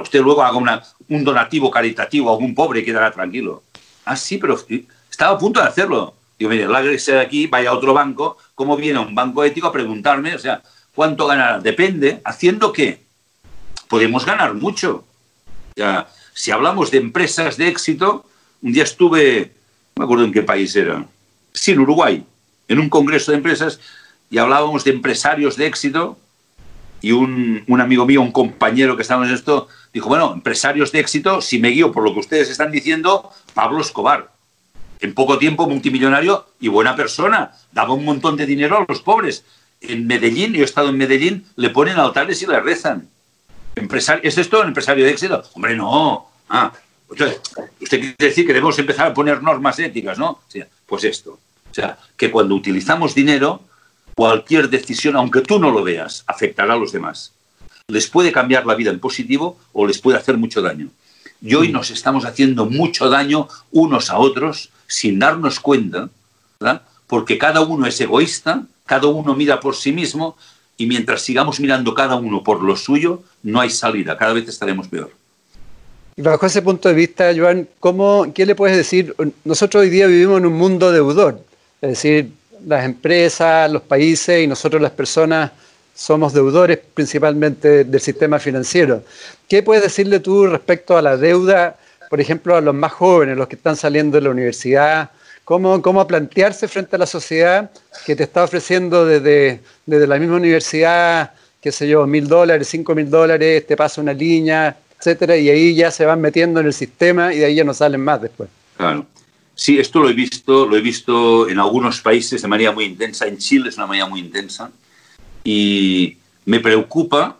[0.00, 3.62] usted luego haga una, un donativo caritativo a algún pobre y quedará tranquilo.
[4.04, 4.58] Ah, sí, pero
[5.10, 6.14] estaba a punto de hacerlo.
[6.38, 9.72] Digo, mire, la de aquí, vaya a otro banco, ¿cómo viene un banco ético a
[9.72, 10.34] preguntarme?
[10.34, 10.62] O sea,
[10.96, 11.60] ¿cuánto ganará?
[11.60, 12.20] Depende.
[12.24, 13.04] ¿Haciendo qué?
[13.88, 15.04] Podemos ganar mucho.
[15.76, 18.24] Ya, si hablamos de empresas de éxito,
[18.62, 19.52] un día estuve,
[19.94, 21.06] no me acuerdo en qué país era,
[21.52, 22.24] sí, en Uruguay,
[22.66, 23.78] en un congreso de empresas
[24.30, 26.18] y hablábamos de empresarios de éxito
[27.02, 31.40] y un, amigo mío, un compañero que estábamos en esto, dijo, bueno, empresarios de éxito,
[31.40, 34.32] si me guío por lo que ustedes están diciendo, Pablo Escobar.
[35.00, 39.44] En poco tiempo multimillonario y buena persona, daba un montón de dinero a los pobres.
[39.88, 43.08] En Medellín, yo he estado en Medellín, le ponen altares y le rezan.
[44.22, 45.44] ¿Es esto un empresario de éxito?
[45.54, 46.28] Hombre, no.
[46.48, 46.72] Ah,
[47.08, 47.38] usted
[47.88, 50.40] quiere decir que debemos empezar a poner normas éticas, ¿no?
[50.86, 51.38] pues esto.
[51.70, 53.62] O sea, que cuando utilizamos dinero,
[54.14, 57.32] cualquier decisión, aunque tú no lo veas, afectará a los demás.
[57.88, 60.88] Les puede cambiar la vida en positivo o les puede hacer mucho daño.
[61.42, 66.08] Y hoy nos estamos haciendo mucho daño unos a otros sin darnos cuenta,
[66.58, 66.82] ¿verdad?
[67.06, 70.36] porque cada uno es egoísta, cada uno mira por sí mismo
[70.76, 74.88] y mientras sigamos mirando cada uno por lo suyo, no hay salida, cada vez estaremos
[74.88, 75.10] peor.
[76.16, 79.14] Bajo ese punto de vista, Joan, ¿cómo, ¿qué le puedes decir?
[79.44, 81.42] Nosotros hoy día vivimos en un mundo deudor,
[81.82, 82.30] es decir,
[82.66, 85.50] las empresas, los países y nosotros las personas
[85.94, 89.02] somos deudores principalmente del sistema financiero.
[89.48, 91.76] ¿Qué puedes decirle tú respecto a la deuda,
[92.10, 95.10] por ejemplo, a los más jóvenes, los que están saliendo de la universidad?
[95.46, 97.70] ¿Cómo, cómo plantearse frente a la sociedad
[98.04, 102.96] que te está ofreciendo desde, desde la misma universidad, qué sé yo, mil dólares, cinco
[102.96, 106.72] mil dólares, te pasa una línea, etcétera, y ahí ya se van metiendo en el
[106.72, 108.48] sistema y de ahí ya no salen más después?
[108.76, 109.06] Claro.
[109.54, 113.28] Sí, esto lo he visto, lo he visto en algunos países de manera muy intensa.
[113.28, 114.72] En Chile es una manera muy intensa
[115.44, 117.36] y me preocupa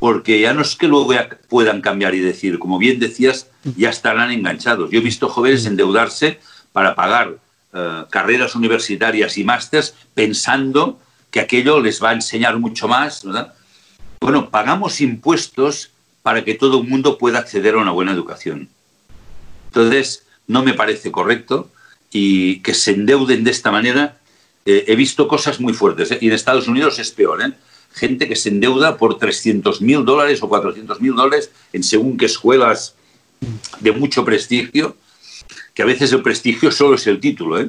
[0.00, 1.14] porque ya no es que luego
[1.48, 4.90] puedan cambiar y decir, como bien decías, ya estarán enganchados.
[4.90, 6.40] Yo he visto jóvenes endeudarse
[6.76, 7.38] para pagar
[7.72, 11.00] eh, carreras universitarias y másters pensando
[11.30, 13.24] que aquello les va a enseñar mucho más.
[14.20, 18.68] Bueno, pagamos impuestos para que todo el mundo pueda acceder a una buena educación.
[19.68, 21.70] Entonces, no me parece correcto
[22.12, 24.18] y que se endeuden de esta manera
[24.66, 26.10] eh, he visto cosas muy fuertes.
[26.10, 26.18] ¿eh?
[26.20, 27.40] Y en Estados Unidos es peor.
[27.40, 27.54] ¿eh?
[27.94, 32.26] Gente que se endeuda por 300 mil dólares o 400 mil dólares en según qué
[32.26, 32.96] escuelas
[33.80, 34.94] de mucho prestigio,
[35.76, 37.60] que a veces el prestigio solo es el título.
[37.60, 37.68] ¿eh?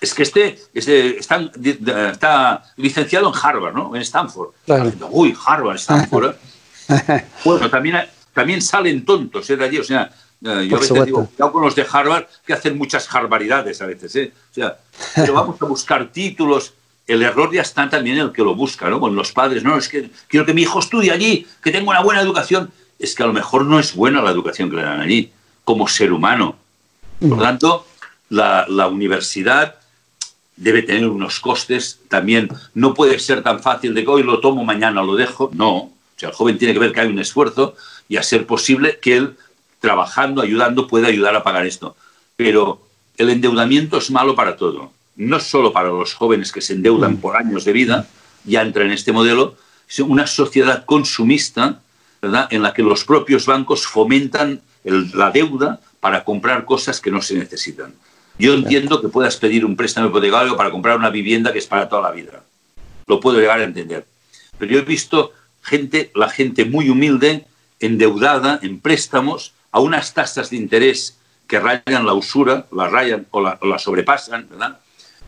[0.00, 1.50] Es que este, este está,
[2.12, 3.96] está, licenciado en Harvard, ¿no?
[3.96, 4.50] En Stanford.
[5.10, 6.36] Uy, Harvard, Stanford.
[7.44, 7.96] bueno, también,
[8.32, 9.78] también salen tontos de allí.
[9.78, 10.12] O sea,
[10.44, 13.86] eh, yo a veces digo, cuidado con los de Harvard que hacen muchas barbaridades a
[13.86, 14.32] veces, ¿eh?
[14.52, 14.78] O sea,
[15.16, 16.74] pero vamos a buscar títulos.
[17.04, 19.00] El error ya está también en el que lo busca, ¿no?
[19.00, 22.00] Con los padres, no, es que quiero que mi hijo estudie allí, que tenga una
[22.02, 22.70] buena educación.
[23.00, 25.32] Es que a lo mejor no es buena la educación que le dan allí,
[25.64, 26.56] como ser humano.
[27.20, 27.86] Por lo tanto,
[28.28, 29.76] la, la universidad
[30.56, 32.48] debe tener unos costes también.
[32.74, 35.50] No puede ser tan fácil de que hoy lo tomo, mañana lo dejo.
[35.52, 35.74] No.
[35.76, 37.74] O sea, el joven tiene que ver que hay un esfuerzo
[38.08, 39.36] y a ser posible que él
[39.80, 41.96] trabajando, ayudando, puede ayudar a pagar esto.
[42.36, 42.80] Pero
[43.16, 44.92] el endeudamiento es malo para todo.
[45.16, 47.16] No solo para los jóvenes que se endeudan mm.
[47.18, 48.08] por años de vida,
[48.44, 49.56] ya entra en este modelo,
[50.00, 51.80] una sociedad consumista,
[52.24, 52.48] ¿verdad?
[52.50, 57.34] En la que los propios bancos fomentan la deuda para comprar cosas que no se
[57.34, 57.94] necesitan.
[58.38, 61.88] Yo entiendo que puedas pedir un préstamo hipotecario para comprar una vivienda que es para
[61.88, 62.42] toda la vida.
[63.06, 64.06] Lo puedo llegar a entender.
[64.58, 67.46] Pero yo he visto gente, la gente muy humilde,
[67.78, 73.42] endeudada en préstamos a unas tasas de interés que rayan la usura, la rayan o
[73.42, 74.78] la, sobrepasan, ¿verdad?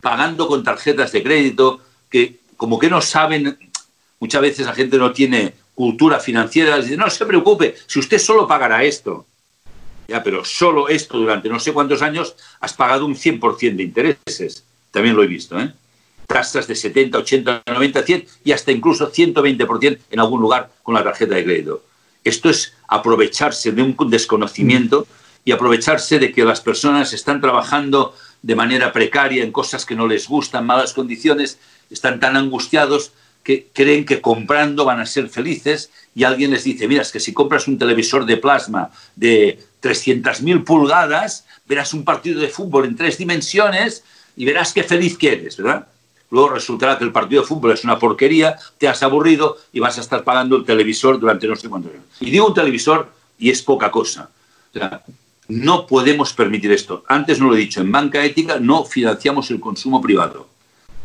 [0.01, 1.79] Pagando con tarjetas de crédito
[2.09, 3.57] que como que no saben,
[4.19, 8.47] muchas veces la gente no tiene cultura financiera, dice, no se preocupe, si usted solo
[8.47, 9.27] pagará esto,
[10.07, 14.63] ya, pero solo esto durante no sé cuántos años has pagado un 100% de intereses.
[14.89, 15.71] También lo he visto, ¿eh?
[16.25, 21.03] Tasas de 70, 80, 90, 100 y hasta incluso 120% en algún lugar con la
[21.03, 21.83] tarjeta de crédito.
[22.23, 25.05] Esto es aprovecharse de un desconocimiento
[25.45, 30.07] y aprovecharse de que las personas están trabajando de manera precaria en cosas que no
[30.07, 31.59] les gustan, malas condiciones,
[31.91, 33.11] están tan angustiados
[33.47, 37.21] que creen que comprando van a ser felices y alguien les dice, mira, es que
[37.21, 42.97] si compras un televisor de plasma de 300.000 pulgadas, verás un partido de fútbol en
[42.97, 44.03] tres dimensiones
[44.35, 45.87] y verás qué feliz que eres, ¿verdad?
[46.29, 49.97] luego resultará que el partido de fútbol es una porquería, te has aburrido y vas
[49.97, 52.03] a estar pagando el televisor durante no sé cuántos años.
[52.19, 54.29] Y digo un televisor y es poca cosa.
[55.47, 57.05] no podemos permitir esto.
[57.07, 60.49] Antes no lo he dicho, en banca ética no financiamos el consumo privado.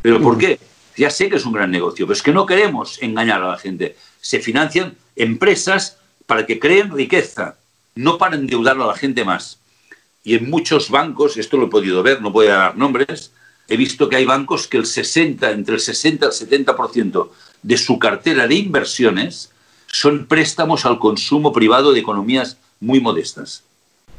[0.02, 0.58] ¿Pero por qué?
[0.96, 3.58] Ya sé que es un gran negocio, pero es que no queremos engañar a la
[3.58, 3.96] gente.
[4.20, 7.56] Se financian empresas para que creen riqueza,
[7.94, 9.58] no para endeudar a la gente más.
[10.24, 13.32] Y en muchos bancos, esto lo he podido ver, no voy a dar nombres,
[13.68, 17.30] he visto que hay bancos que el 60, entre el 60 y el 70%
[17.62, 19.50] de su cartera de inversiones
[19.86, 23.64] son préstamos al consumo privado de economías muy modestas.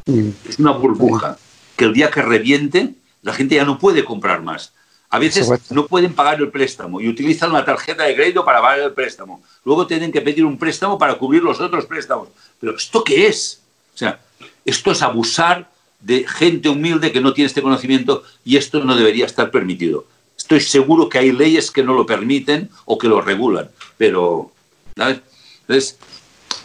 [0.05, 0.29] Mm.
[0.47, 1.37] Es una burbuja
[1.75, 4.73] que el día que reviente la gente ya no puede comprar más.
[5.13, 8.79] A veces no pueden pagar el préstamo y utilizan la tarjeta de crédito para pagar
[8.79, 9.43] el préstamo.
[9.63, 12.29] Luego tienen que pedir un préstamo para cubrir los otros préstamos.
[12.59, 13.61] Pero ¿esto qué es?
[13.93, 14.19] O sea,
[14.65, 19.27] esto es abusar de gente humilde que no tiene este conocimiento y esto no debería
[19.27, 20.07] estar permitido.
[20.35, 24.51] Estoy seguro que hay leyes que no lo permiten o que lo regulan, pero
[24.95, 25.99] Entonces,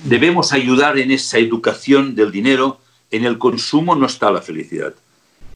[0.04, 2.80] debemos ayudar en esa educación del dinero.
[3.10, 4.94] En el consumo no está la felicidad.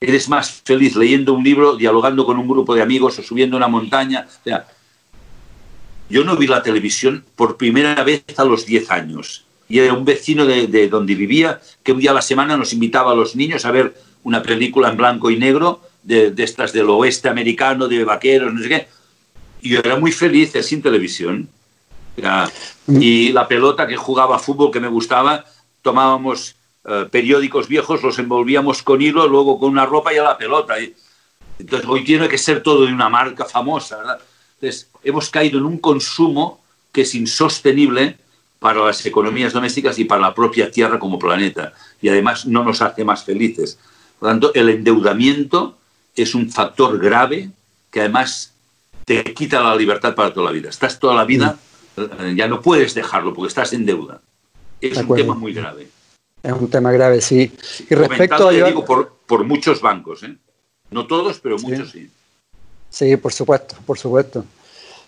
[0.03, 3.69] Eres más feliz leyendo un libro, dialogando con un grupo de amigos o subiendo una
[3.69, 4.27] montaña.
[6.09, 10.05] yo no vi la televisión por primera vez a los 10 años y era un
[10.05, 13.65] vecino de, donde vivía que un día a la semana nos invitaba a los niños
[13.65, 18.53] a ver una película en blanco y negro de, estas del oeste americano, de vaqueros,
[18.53, 18.89] no sé qué.
[19.63, 21.49] Y yo era muy feliz sin televisión.
[22.87, 25.47] y la pelota que jugaba fútbol que me gustaba,
[25.81, 30.39] tomábamos eh, periódicos viejos, los envolvíamos con hilo, luego con una ropa y a la
[30.39, 30.81] pelota.
[30.81, 30.95] Y
[31.59, 34.21] Entonces, hoy tiene que ser todo de una marca famosa, ¿verdad?
[34.61, 36.61] Entonces, hemos caído en un consumo
[36.93, 38.19] que es insostenible
[38.59, 41.73] para las economías domésticas y para la propia Tierra como planeta.
[42.01, 43.79] Y además no nos hace más felices.
[44.19, 45.79] Por lo tanto, el endeudamiento
[46.15, 47.51] es un factor grave
[47.91, 48.53] que además
[49.05, 50.71] te quita la libertad para toda la vida.
[50.71, 51.59] Estás toda la vida,
[51.97, 54.21] eh, ya no puedes dejarlo porque estás en deuda.
[54.81, 55.89] Es un tema muy grave.
[56.43, 57.53] Es un tema grave, sí.
[57.89, 58.53] Y respecto a...
[58.53, 60.37] digo, por, por, muchos bancos, ¿eh?
[60.91, 62.11] No todos, pero muchos sí.
[62.91, 64.45] Sí, por supuesto, por supuesto.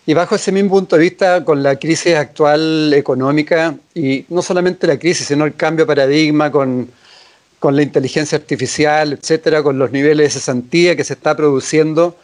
[0.06, 4.86] Y bajo ese mismo punto de vista, con la crisis actual económica, y no solamente
[4.86, 6.90] la crisis, sino el cambio de paradigma con,
[7.58, 12.16] con la inteligencia artificial, etcétera, con los niveles de cesantía que se está produciendo,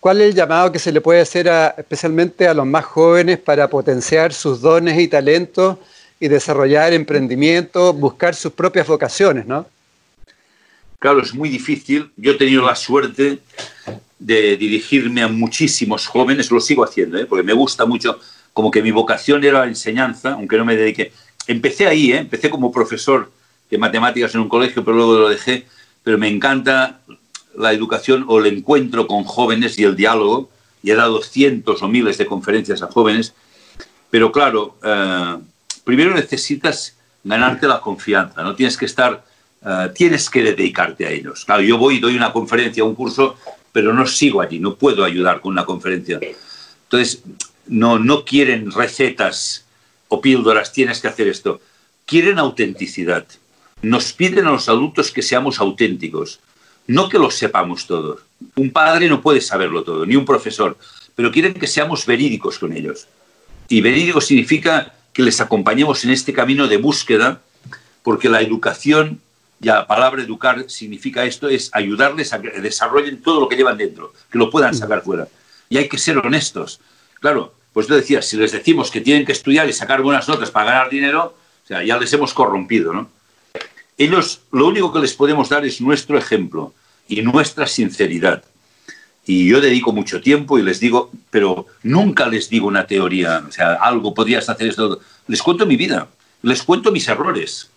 [0.00, 1.48] ¿cuál es el llamado que se le puede hacer
[1.78, 5.78] especialmente a los más jóvenes para potenciar sus dones y talentos
[6.20, 9.66] y desarrollar emprendimiento, buscar sus propias vocaciones, ¿no?
[10.98, 12.10] Claro, es muy difícil.
[12.18, 13.38] Yo he tenido la suerte
[14.18, 17.24] de dirigirme a muchísimos jóvenes, lo sigo haciendo, ¿eh?
[17.24, 18.20] porque me gusta mucho,
[18.52, 21.10] como que mi vocación era la enseñanza, aunque no me dediqué.
[21.46, 22.18] Empecé ahí, ¿eh?
[22.18, 23.32] empecé como profesor
[23.70, 25.64] de matemáticas en un colegio, pero luego lo dejé,
[26.02, 27.00] pero me encanta
[27.56, 30.50] la educación o el encuentro con jóvenes y el diálogo,
[30.82, 33.32] y he dado cientos o miles de conferencias a jóvenes,
[34.10, 35.36] pero claro, eh,
[35.90, 39.24] primero necesitas ganarte la confianza, no tienes que estar,
[39.92, 41.44] tienes que dedicarte a ellos.
[41.44, 43.36] Claro, yo voy y doy una conferencia, un curso,
[43.72, 46.20] pero no sigo allí, no puedo ayudar con una conferencia.
[46.84, 47.24] Entonces,
[47.66, 49.64] no, no quieren recetas
[50.06, 51.60] o píldoras, tienes que hacer esto.
[52.06, 53.26] Quieren autenticidad.
[53.82, 56.38] Nos piden a los adultos que seamos auténticos,
[56.86, 58.20] no que lo sepamos todos.
[58.54, 60.78] Un padre no puede saberlo todo, ni un profesor,
[61.16, 63.08] pero quieren que seamos verídicos con ellos.
[63.68, 67.40] Y verídico significa que les acompañemos en este camino de búsqueda,
[68.02, 69.20] porque la educación
[69.60, 73.76] ya la palabra educar significa esto, es ayudarles a que desarrollen todo lo que llevan
[73.76, 75.28] dentro, que lo puedan sacar fuera.
[75.68, 76.80] Y hay que ser honestos.
[77.20, 80.50] Claro, pues tú decías, si les decimos que tienen que estudiar y sacar buenas notas
[80.50, 83.10] para ganar dinero, o sea, ya les hemos corrompido, ¿no?
[83.98, 86.72] Ellos, lo único que les podemos dar es nuestro ejemplo
[87.06, 88.42] y nuestra sinceridad.
[89.26, 93.52] Y yo dedico mucho tiempo y les digo, pero nunca les digo una teoría, o
[93.52, 95.00] sea, algo, podrías hacer esto.
[95.28, 96.08] Les cuento mi vida,
[96.42, 97.70] les cuento mis errores,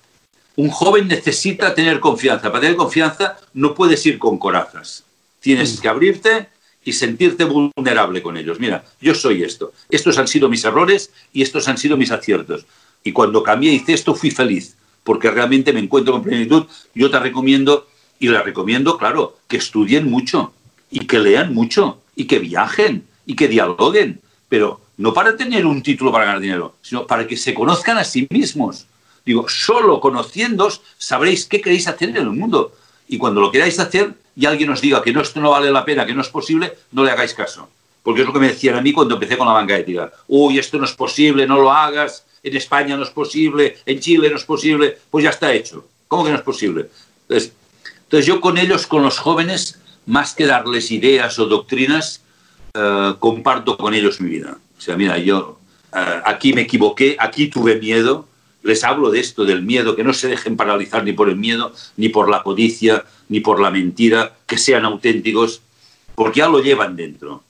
[0.56, 2.50] un joven necesita tener confianza.
[2.50, 5.04] Para tener confianza no puedes ir con corazas.
[5.40, 6.50] Tienes que abrirte
[6.86, 8.60] y sentirte vulnerable con ellos.
[8.60, 9.74] Mira, yo soy esto.
[9.90, 12.66] Estos han sido mis errores y estos han sido mis aciertos.
[13.04, 16.66] Y cuando cambié y hice esto, fui feliz, porque realmente me encuentro con plenitud.
[16.94, 17.88] Yo te recomiendo,
[18.20, 20.54] y les recomiendo, claro, que estudien mucho
[20.94, 25.84] y que lean mucho y que viajen y que dialoguen, pero no para tener un
[25.84, 28.86] título para ganar dinero, sino para que se conozcan a sí mismos
[29.26, 32.74] Digo, solo conociéndos sabréis qué queréis hacer en el mundo.
[33.08, 35.86] Y cuando lo queráis hacer y alguien os diga que no, esto no vale la
[35.86, 37.70] pena, que no es posible, no le hagáis caso.
[38.02, 40.12] Porque es lo que me decían a mí cuando empecé con la banca ética.
[40.28, 42.26] Uy, esto no es posible, no lo hagas.
[42.44, 44.98] En España no es posible, en Chile no es posible.
[45.10, 45.86] Pues ya está hecho.
[46.10, 46.90] ¿Cómo que no es posible?
[47.22, 47.54] Entonces,
[48.04, 52.22] entonces yo con ellos, con los jóvenes, más que darles ideas o doctrinas,
[52.74, 54.58] eh, comparto con ellos mi vida.
[54.78, 55.60] O sea, mira, yo
[55.96, 58.28] eh, aquí me equivoqué, aquí tuve miedo,
[58.64, 61.74] les hablo de esto, del miedo, que no se dejen paralizar ni por el miedo,
[61.98, 65.62] ni por la codicia, ni por la mentira, que sean auténticos,
[66.16, 67.44] porque ya lo llevan dentro.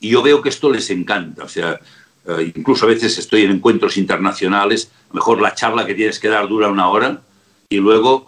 [0.00, 1.80] Y yo veo que esto les encanta, o sea,
[2.26, 6.48] eh, incluso a veces estoy en encuentros internacionales, mejor la charla que tienes que dar
[6.48, 7.20] dura una hora
[7.68, 8.26] y luego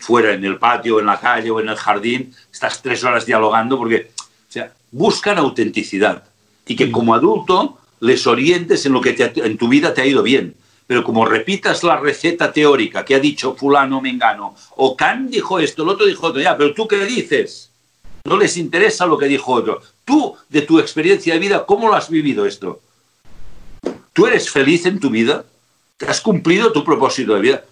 [0.00, 3.78] fuera en el patio, en la calle o en el jardín, estás tres horas dialogando
[3.78, 6.24] porque o sea, buscan autenticidad
[6.66, 10.22] y que como adulto les orientes en lo que en tu vida te ha ido
[10.22, 10.56] bien
[10.90, 15.84] pero como repitas la receta teórica que ha dicho fulano mengano, o Kant dijo esto,
[15.84, 17.70] el otro dijo otro, ya, pero tú qué dices?
[18.24, 19.80] No les interesa lo que dijo otro.
[20.04, 22.80] Tú, de tu experiencia de vida, ¿cómo lo has vivido esto?
[24.12, 25.44] ¿Tú eres feliz en tu vida?
[25.96, 27.64] ¿Te has cumplido tu propósito de vida?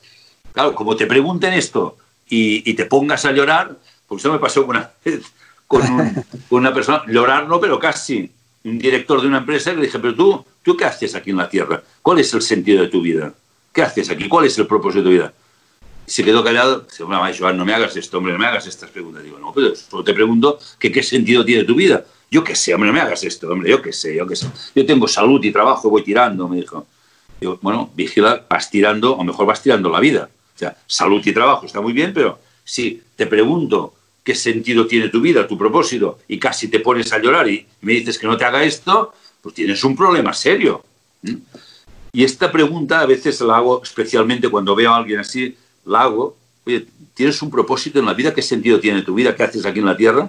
[0.52, 1.96] Claro, como te pregunten esto
[2.28, 3.76] y, te pongas a llorar,
[4.06, 5.22] porque eso me pasó una vez
[5.66, 5.82] con,
[6.48, 8.30] con una persona, llorar no, pero casi,
[8.64, 11.48] un director de una empresa, le dije, pero tú, ¿tú qué haces aquí en la
[11.48, 11.82] Tierra?
[12.02, 13.32] ¿Cuál es el sentido de tu vida?
[13.72, 14.28] ¿Qué haces aquí?
[14.28, 15.32] ¿Cuál es el propósito de tu vida?
[16.06, 16.80] Y se quedó callado.
[16.80, 19.22] Dice, Joan, no me hagas esto, hombre, no me hagas estas preguntas.
[19.22, 22.04] Digo, no, pero solo te pregunto que qué sentido tiene tu vida.
[22.30, 24.48] Yo qué sé, hombre, no me hagas esto, hombre, yo qué sé, yo qué sé.
[24.74, 26.86] Yo tengo salud y trabajo, voy tirando, me dijo.
[27.40, 30.28] Digo, bueno, vigila, vas tirando, o mejor vas tirando la vida.
[30.58, 33.94] O sea, salud y trabajo está muy bien, pero si te pregunto
[34.24, 37.92] qué sentido tiene tu vida, tu propósito, y casi te pones a llorar y me
[37.92, 40.84] dices que no te haga esto, pues tienes un problema serio.
[42.12, 46.36] Y esta pregunta a veces la hago, especialmente cuando veo a alguien así, la hago,
[46.66, 49.36] oye, tienes un propósito en la vida, ¿qué sentido tiene tu vida?
[49.36, 50.28] ¿Qué haces aquí en la Tierra?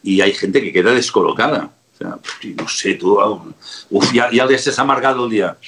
[0.00, 1.72] Y hay gente que queda descolocada.
[1.92, 2.18] O sea,
[2.56, 3.18] no sé, tú,
[3.90, 5.58] uf, ya, ya les has amargado el día.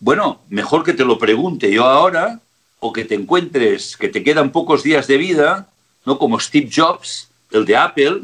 [0.00, 2.40] Bueno, mejor que te lo pregunte yo ahora
[2.84, 5.68] o que te encuentres que te quedan pocos días de vida,
[6.04, 6.18] ¿no?
[6.18, 8.22] Como Steve Jobs, el de Apple,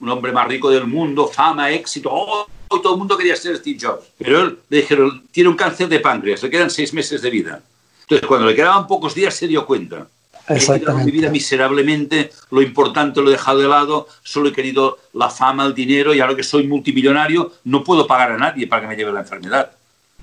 [0.00, 3.78] un hombre más rico del mundo, fama, éxito, oh, todo el mundo quería ser Steve
[3.78, 4.06] Jobs.
[4.16, 7.62] Pero él le dijeron, tiene un cáncer de páncreas, le quedan seis meses de vida.
[8.00, 10.06] Entonces, cuando le quedaban pocos días, se dio cuenta.
[10.48, 15.28] He mi vida miserablemente, lo importante lo he dejado de lado, solo he querido la
[15.28, 18.88] fama, el dinero, y ahora que soy multimillonario, no puedo pagar a nadie para que
[18.88, 19.70] me lleve la enfermedad.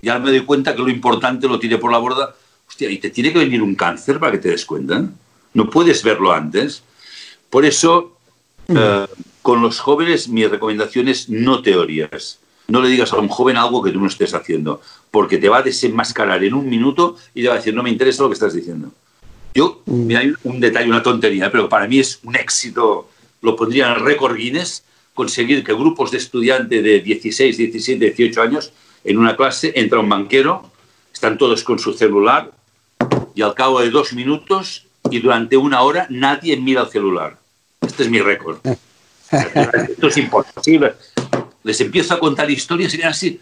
[0.02, 2.34] Y ahora me doy cuenta que lo importante lo tiré por la borda.
[2.80, 5.04] Hostia, y te tiene que venir un cáncer para que te des cuenta.
[5.54, 6.82] No puedes verlo antes.
[7.50, 8.16] Por eso,
[8.70, 8.78] mm.
[8.78, 9.08] eh,
[9.42, 12.40] con los jóvenes, mi recomendación es no teorías.
[12.70, 15.58] No le digas a un joven algo que tú no estés haciendo, porque te va
[15.58, 18.36] a desenmascarar en un minuto y te va a decir, no me interesa lo que
[18.36, 18.94] estás diciendo.
[19.54, 20.06] Yo, mm.
[20.06, 23.10] mira, hay un detalle, una tontería, pero para mí es un éxito,
[23.42, 28.72] lo pondría en récord Guinness, conseguir que grupos de estudiantes de 16, 17, 18 años,
[29.04, 30.72] en una clase entra un banquero,
[31.12, 32.54] están todos con su celular,
[33.40, 37.38] y al cabo de dos minutos y durante una hora nadie mira el celular.
[37.80, 38.60] Este es mi récord.
[39.32, 40.94] Esto es imposible.
[41.64, 43.40] Les empiezo a contar historias y dirán así.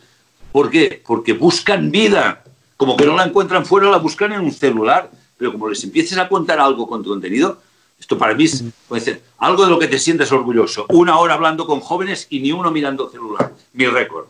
[0.51, 1.01] ¿Por qué?
[1.05, 2.43] Porque buscan vida.
[2.77, 6.17] Como que no la encuentran fuera, la buscan en un celular pero como les empieces
[6.17, 7.59] a contar algo con tu contenido,
[7.99, 10.85] esto para mí es puede algo de lo que te sientes orgulloso.
[10.89, 13.53] Una hora hablando con jóvenes y ni uno mirando celular.
[13.73, 14.25] Mi récord.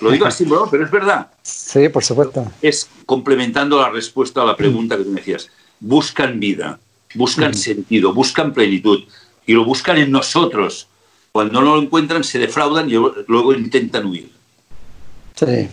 [0.00, 1.28] Lo digo así, bro, pero es verdad.
[1.42, 2.50] Sí, por supuesto.
[2.60, 5.48] Es complementando la respuesta a la pregunta que tú me decías.
[5.80, 6.78] Buscan vida,
[7.14, 9.04] buscan sentido, buscan plenitud
[9.46, 10.88] y lo buscan en nosotros.
[11.32, 12.94] Cuando no lo encuentran, se defraudan y
[13.26, 14.30] luego intentan huir.
[15.34, 15.68] Sí.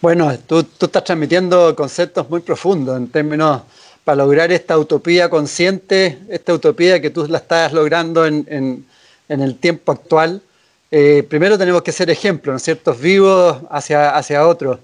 [0.00, 3.62] Bueno, tú, tú estás transmitiendo conceptos muy profundos en términos
[4.06, 8.86] para lograr esta utopía consciente, esta utopía que tú la estás logrando en,
[9.28, 10.42] el tiempo actual,
[10.90, 14.78] eh, primero tenemos que ser ejemplos, ¿no es cierto?, vivos hacia, hacia otros.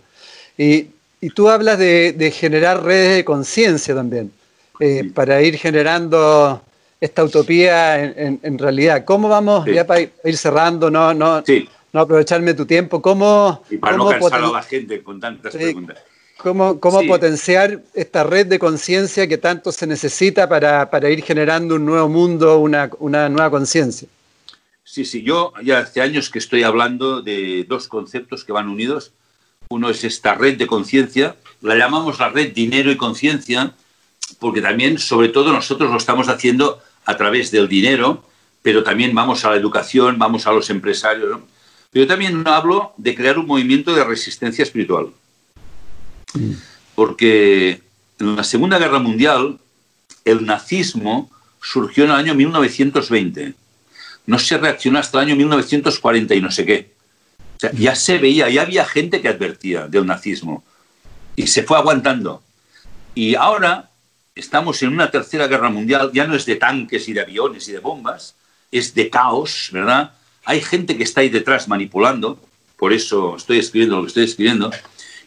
[0.58, 0.88] Y,
[1.34, 4.32] tú hablas de, generar redes de conciencia también,
[4.80, 6.60] eh, para ir generando
[7.00, 9.04] esta utopía en, realidad.
[9.04, 11.42] ¿Cómo vamos, ya para ir cerrando, no, no,
[11.92, 13.62] no aprovecharme tu tiempo, cómo...
[13.70, 15.98] Y para no cansar a la gente con tantas preguntas.
[16.38, 21.76] ¿Cómo, cómo potenciar esta red de conciencia que tanto se necesita para, para, ir generando
[21.76, 24.08] un nuevo mundo, una, una nueva conciencia?
[24.84, 29.12] Sí, sí, yo ya hace años que estoy hablando de dos conceptos que van unidos.
[29.68, 33.74] Uno es esta red de conciencia, la llamamos la red dinero y conciencia,
[34.38, 38.24] porque también, sobre todo, nosotros lo estamos haciendo a través del dinero,
[38.60, 41.40] pero también vamos a la educación, vamos a los empresarios.
[41.90, 45.10] Pero yo también hablo de crear un movimiento de resistencia espiritual.
[46.94, 47.82] Porque
[48.18, 49.58] en la Segunda Guerra Mundial
[50.24, 51.30] el nazismo
[51.60, 53.54] surgió en el año 1920.
[54.26, 56.92] No se reaccionó hasta el año 1940 y no sé qué.
[57.56, 60.64] O sea, ya se veía, ya había gente que advertía del nazismo.
[61.36, 62.42] Y se fue aguantando.
[63.14, 63.90] Y ahora
[64.34, 67.72] estamos en una tercera guerra mundial, ya no es de tanques y de aviones y
[67.72, 68.34] de bombas,
[68.70, 70.12] es de caos, ¿verdad?
[70.44, 72.40] Hay gente que está ahí detrás manipulando,
[72.76, 74.70] por eso estoy escribiendo lo que estoy escribiendo,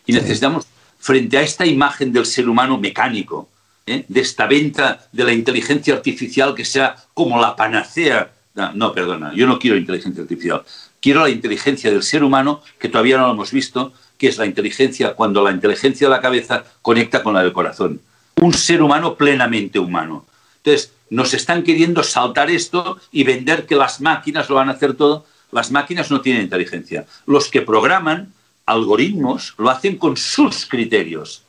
[0.06, 0.66] y necesitamos
[1.00, 3.48] frente a esta imagen del ser humano mecánico,
[3.86, 4.06] ¿eh?
[4.08, 8.32] de esta venta de la inteligencia artificial que sea como la panacea.
[8.56, 10.64] No, perdona, yo no quiero inteligencia artificial.
[11.02, 14.46] Quiero la inteligencia del ser humano, que todavía no lo hemos visto, que es la
[14.46, 18.00] inteligencia cuando la inteligencia de la cabeza conecta con la del corazón.
[18.42, 20.26] Un ser humano plenamente humano.
[20.58, 24.96] Entonces, nos están queriendo saltar esto y vender que las máquinas lo van a hacer
[24.96, 25.26] todo.
[25.52, 27.06] Las máquinas no tienen inteligencia.
[27.26, 28.34] Los que programan
[28.66, 31.44] algoritmos lo hacen con sus criterios.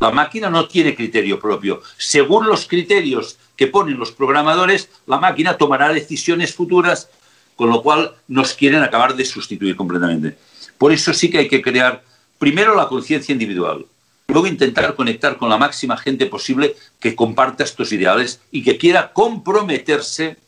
[0.00, 1.82] La máquina no tiene criterio propio.
[1.98, 7.08] Según los criterios que ponen los programadores, la máquina tomará decisiones futuras,
[7.54, 10.36] con lo cual nos quieren acabar de sustituir completamente.
[10.78, 12.02] Por eso sí que hay que crear
[12.40, 13.86] primero la conciencia individual,
[14.26, 19.12] luego intentar conectar con la máxima gente posible que comparta estos ideales y que quiera
[19.12, 20.38] comprometerse,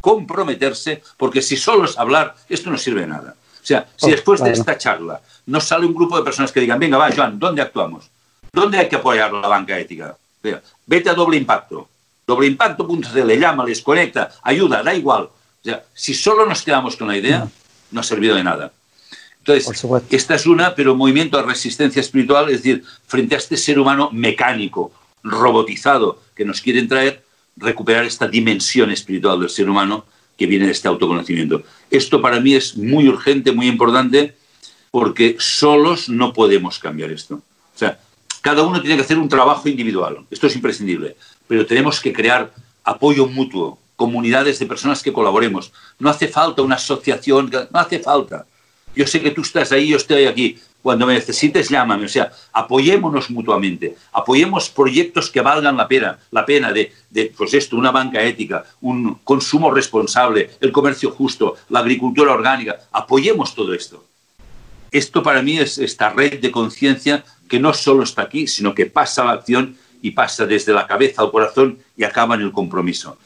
[0.00, 3.36] comprometerse, porque si solo es hablar, esto no sirve de nada.
[3.62, 6.58] O sea, si oh, después de esta charla no sale un grupo de personas que
[6.58, 8.10] digan, venga, va, Joan, ¿dónde actuamos?
[8.52, 10.16] ¿Dónde hay que apoyar la banca ética?
[10.86, 11.88] Vete a doble impacto.
[12.28, 12.86] Doble impacto,
[13.24, 15.22] le llama, les conecta, ayuda, da igual.
[15.22, 17.48] O sea, si solo nos quedamos con la idea,
[17.90, 18.70] no ha servido de nada.
[19.38, 23.78] Entonces, esta es una, pero movimiento de resistencia espiritual, es decir, frente a este ser
[23.78, 27.24] humano mecánico, robotizado, que nos quieren traer,
[27.56, 30.04] recuperar esta dimensión espiritual del ser humano
[30.36, 31.62] que viene de este autoconocimiento.
[31.90, 34.36] Esto para mí es muy urgente, muy importante,
[34.90, 37.36] porque solos no podemos cambiar esto.
[37.36, 37.98] O sea,
[38.40, 41.16] cada uno tiene que hacer un trabajo individual, esto es imprescindible,
[41.46, 42.52] pero tenemos que crear
[42.84, 45.72] apoyo mutuo, comunidades de personas que colaboremos.
[45.98, 48.46] No hace falta una asociación, no hace falta.
[48.94, 50.58] Yo sé que tú estás ahí, yo estoy aquí.
[50.80, 52.06] Cuando me necesites, llámame.
[52.06, 57.52] O sea, apoyémonos mutuamente, apoyemos proyectos que valgan la pena, la pena de, de, pues
[57.54, 62.78] esto, una banca ética, un consumo responsable, el comercio justo, la agricultura orgánica.
[62.92, 64.04] Apoyemos todo esto.
[64.92, 68.86] Esto para mí es esta red de conciencia que no solo está aquí, sino que
[68.86, 72.52] pasa a la acción y pasa desde la cabeza al corazón y acaba en el
[72.52, 73.18] compromiso.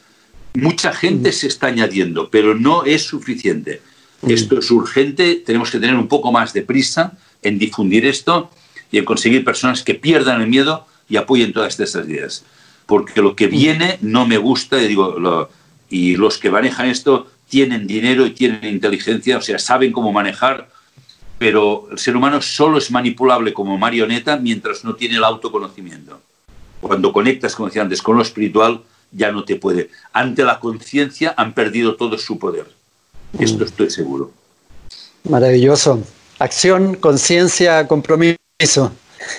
[0.55, 3.81] Mucha gente se está añadiendo, pero no es suficiente.
[4.27, 8.49] Esto es urgente, tenemos que tener un poco más de prisa en difundir esto
[8.89, 12.45] y en conseguir personas que pierdan el miedo y apoyen todas estas ideas.
[12.85, 15.49] Porque lo que viene no me gusta, y, digo, lo,
[15.89, 20.69] y los que manejan esto tienen dinero y tienen inteligencia, o sea, saben cómo manejar,
[21.43, 26.21] pero el ser humano solo es manipulable como marioneta mientras no tiene el autoconocimiento.
[26.79, 28.81] Cuando conectas, como decía antes, con lo espiritual,
[29.11, 29.89] ya no te puede.
[30.13, 32.65] Ante la conciencia han perdido todo su poder.
[33.37, 34.31] Esto estoy seguro.
[35.27, 36.01] Maravilloso.
[36.39, 38.93] Acción, conciencia, compromiso.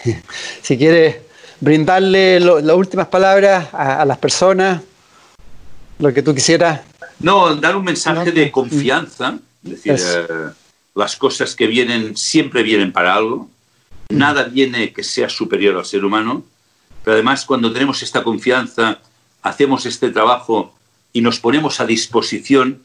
[0.60, 1.16] si quieres
[1.58, 4.82] brindarle las últimas palabras a, las personas,
[5.98, 6.82] lo que tú quisieras.
[7.18, 10.50] No, dar un mensaje de confianza, es decir, eh,
[10.94, 13.50] las cosas que vienen siempre vienen para algo,
[14.08, 16.44] nada viene que sea superior al ser humano,
[17.02, 19.00] pero además cuando tenemos esta confianza,
[19.42, 20.74] hacemos este trabajo
[21.12, 22.82] y nos ponemos a disposición,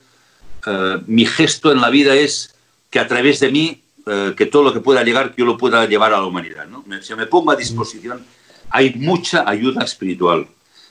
[0.66, 2.56] eh, mi gesto en la vida es
[2.90, 5.58] que a través de mí, eh, que todo lo que pueda llegar, que yo lo
[5.58, 6.68] pueda llevar a la humanidad.
[6.68, 6.84] ¿no?
[7.02, 8.26] Si me pongo a disposición,
[8.70, 10.48] hay mucha ayuda espiritual,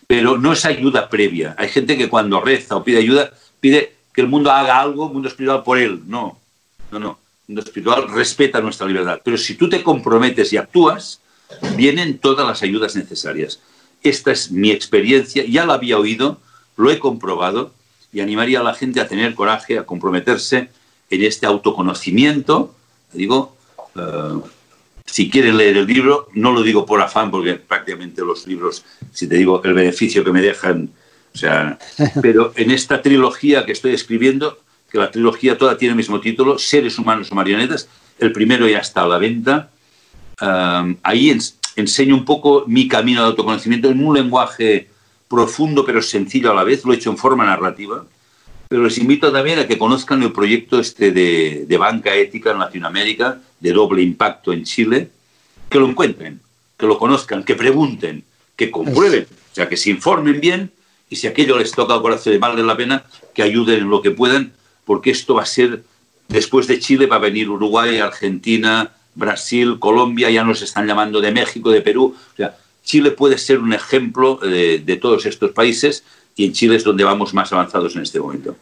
[0.07, 1.55] pero no es ayuda previa.
[1.59, 5.29] Hay gente que cuando reza o pide ayuda, pide que el mundo haga algo, mundo
[5.29, 6.03] espiritual por él.
[6.07, 6.39] No,
[6.91, 7.19] no, no.
[7.49, 9.21] El mundo espiritual respeta nuestra libertad.
[9.25, 11.21] Pero si tú te comprometes y actúas,
[11.77, 13.61] vienen todas las ayudas necesarias.
[14.03, 16.39] Esta es mi experiencia, ya la había oído,
[16.77, 17.73] lo he comprobado
[18.13, 20.69] y animaría a la gente a tener coraje, a comprometerse
[21.11, 22.75] en este autoconocimiento.
[23.13, 23.57] Digo,
[23.97, 24.43] uh,
[25.07, 29.27] si quieren leer el libro, no lo digo por afán, porque prácticamente los libros, si
[29.27, 30.91] te digo el beneficio que me dejan,
[31.35, 31.79] o sea,
[32.23, 34.59] pero en esta trilogía que estoy escribiendo,
[34.91, 38.79] que la trilogía toda tiene el mismo título, Seres Humanos o Marionetas, el primero ya
[38.79, 39.71] está a la venta,
[40.41, 41.37] uh, ahí
[41.77, 44.89] enseño un poco mi camino de autoconocimiento en un lenguaje
[45.29, 48.05] profundo pero sencillo a la vez, lo he hecho en forma narrativa,
[48.69, 52.59] pero les invito también a que conozcan el proyecto este de, de banca ética en
[52.59, 55.11] Latinoamérica, de doble impacto en Chile,
[55.69, 56.41] que lo encuentren,
[56.77, 58.25] que lo conozcan, que pregunten,
[58.57, 60.71] que comprueben, o sea, que se informen bien
[61.11, 64.03] y si aquello les toca al corazón y vale la pena, que ayuden en lo
[64.03, 64.53] que puedan,
[64.89, 65.83] porque esto va a ser,
[66.29, 71.31] después de Chile va a venir Uruguay, Argentina, Brasil, Colombia, ya nos están llamando de
[71.31, 72.17] México, de Perú.
[72.17, 76.05] O sea, Chile puede ser un ejemplo de, de todos estos países
[76.37, 78.57] y en Chile es donde vamos más avanzados en este momento.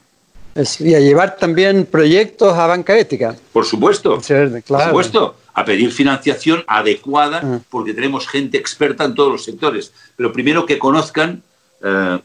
[0.80, 3.36] y a llevar también proyectos a banca ética.
[3.52, 4.64] Por supuesto, claro.
[4.66, 7.60] por supuesto, a pedir financiación adecuada, ah.
[7.70, 9.92] porque tenemos gente experta en todos los sectores.
[10.16, 11.44] Pero primero que conozcan,
[11.84, 12.18] eh,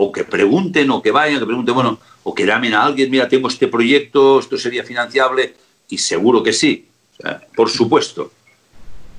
[0.00, 3.28] o que pregunten, o que vayan, que pregunten, bueno, o que llamen a alguien, mira,
[3.28, 5.56] tengo este proyecto, esto sería financiable,
[5.88, 6.86] y seguro que sí.
[7.18, 8.30] O sea, por supuesto.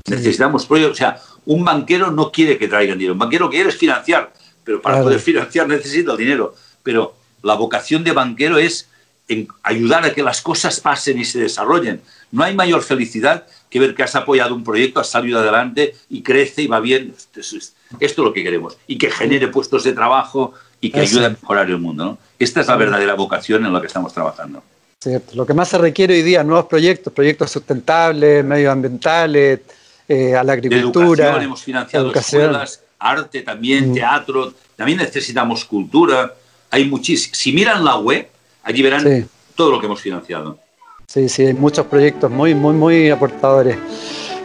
[0.08, 0.96] Necesitamos proyectos.
[0.96, 3.14] O sea, un banquero no quiere que traigan dinero.
[3.14, 4.32] Un banquero quiere financiar,
[4.64, 6.56] pero para poder financiar necesita el dinero.
[6.82, 7.14] Pero
[7.44, 8.88] la vocación de banquero es
[9.28, 12.02] en ayudar a que las cosas pasen y se desarrollen.
[12.32, 16.24] No hay mayor felicidad que ver que has apoyado un proyecto, has salido adelante y
[16.24, 17.14] crece y va bien.
[17.16, 18.78] Esto es, esto es lo que queremos.
[18.88, 22.06] Y que genere puestos de trabajo y que ayude a mejorar el mundo.
[22.06, 22.18] ¿no?
[22.38, 24.64] Esta es la verdadera vocación en la que estamos trabajando.
[25.00, 25.36] Cierto.
[25.36, 29.62] Lo que más se requiere hoy día, nuevos proyectos, proyectos sustentables, medioambientales,
[30.08, 31.26] eh, a la agricultura.
[31.26, 32.42] Educación, hemos financiado educación.
[32.42, 33.94] escuelas, arte también, mm.
[33.94, 36.34] teatro, también necesitamos cultura.
[36.72, 37.34] Hay muchísimo.
[37.36, 38.28] Si miran la web,
[38.64, 39.26] allí verán sí.
[39.56, 40.60] todo lo que hemos financiado.
[41.08, 43.78] Sí, sí, hay muchos proyectos muy, muy, muy aportadores.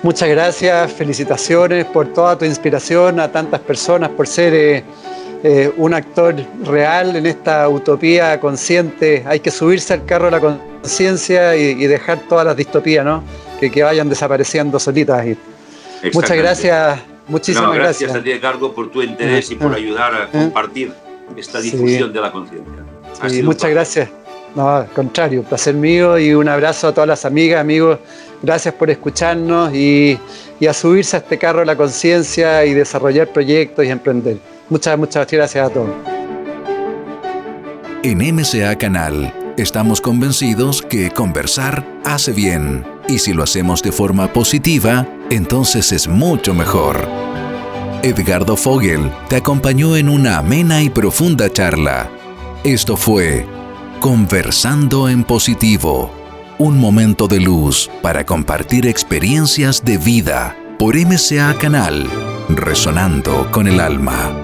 [0.02, 4.85] Muchas gracias, felicitaciones por toda tu inspiración a tantas personas, por ser eh,
[5.47, 6.35] eh, un actor
[6.65, 9.23] real en esta utopía consciente.
[9.27, 13.23] Hay que subirse al carro de la conciencia y, y, dejar todas las distopías, ¿no?
[13.61, 15.27] Que, que vayan desapareciendo solitas.
[15.27, 15.37] Y
[16.15, 16.99] muchas gracias,
[17.29, 18.11] muchísimas no, gracias.
[18.11, 18.35] gracias.
[18.35, 20.93] a ti, Cargo, por tu interés y por Ah, ayudar a compartir
[21.37, 22.83] esta difusión de la conciencia.
[23.29, 24.09] Sí, muchas gracias.
[24.55, 27.99] No, al contrario, un placer mío y un abrazo a todas las amigas, amigos.
[28.43, 30.19] Gracias por escucharnos y,
[30.69, 34.39] a subirse a este carro de la conciencia y desarrollar proyectos y emprender.
[34.71, 35.91] Muchas, muchas gracias a todos.
[38.03, 44.33] En MCA Canal estamos convencidos que conversar hace bien y si lo hacemos de forma
[44.33, 47.07] positiva, entonces es mucho mejor.
[48.03, 52.11] Edgardo Fogel te acompañó en una amena y profunda charla.
[52.63, 53.47] Esto fue
[54.01, 56.11] Conversando en Positivo,
[56.59, 62.07] un momento de luz para compartir experiencias de vida por MCA Canal,
[62.51, 64.44] resonando con el alma.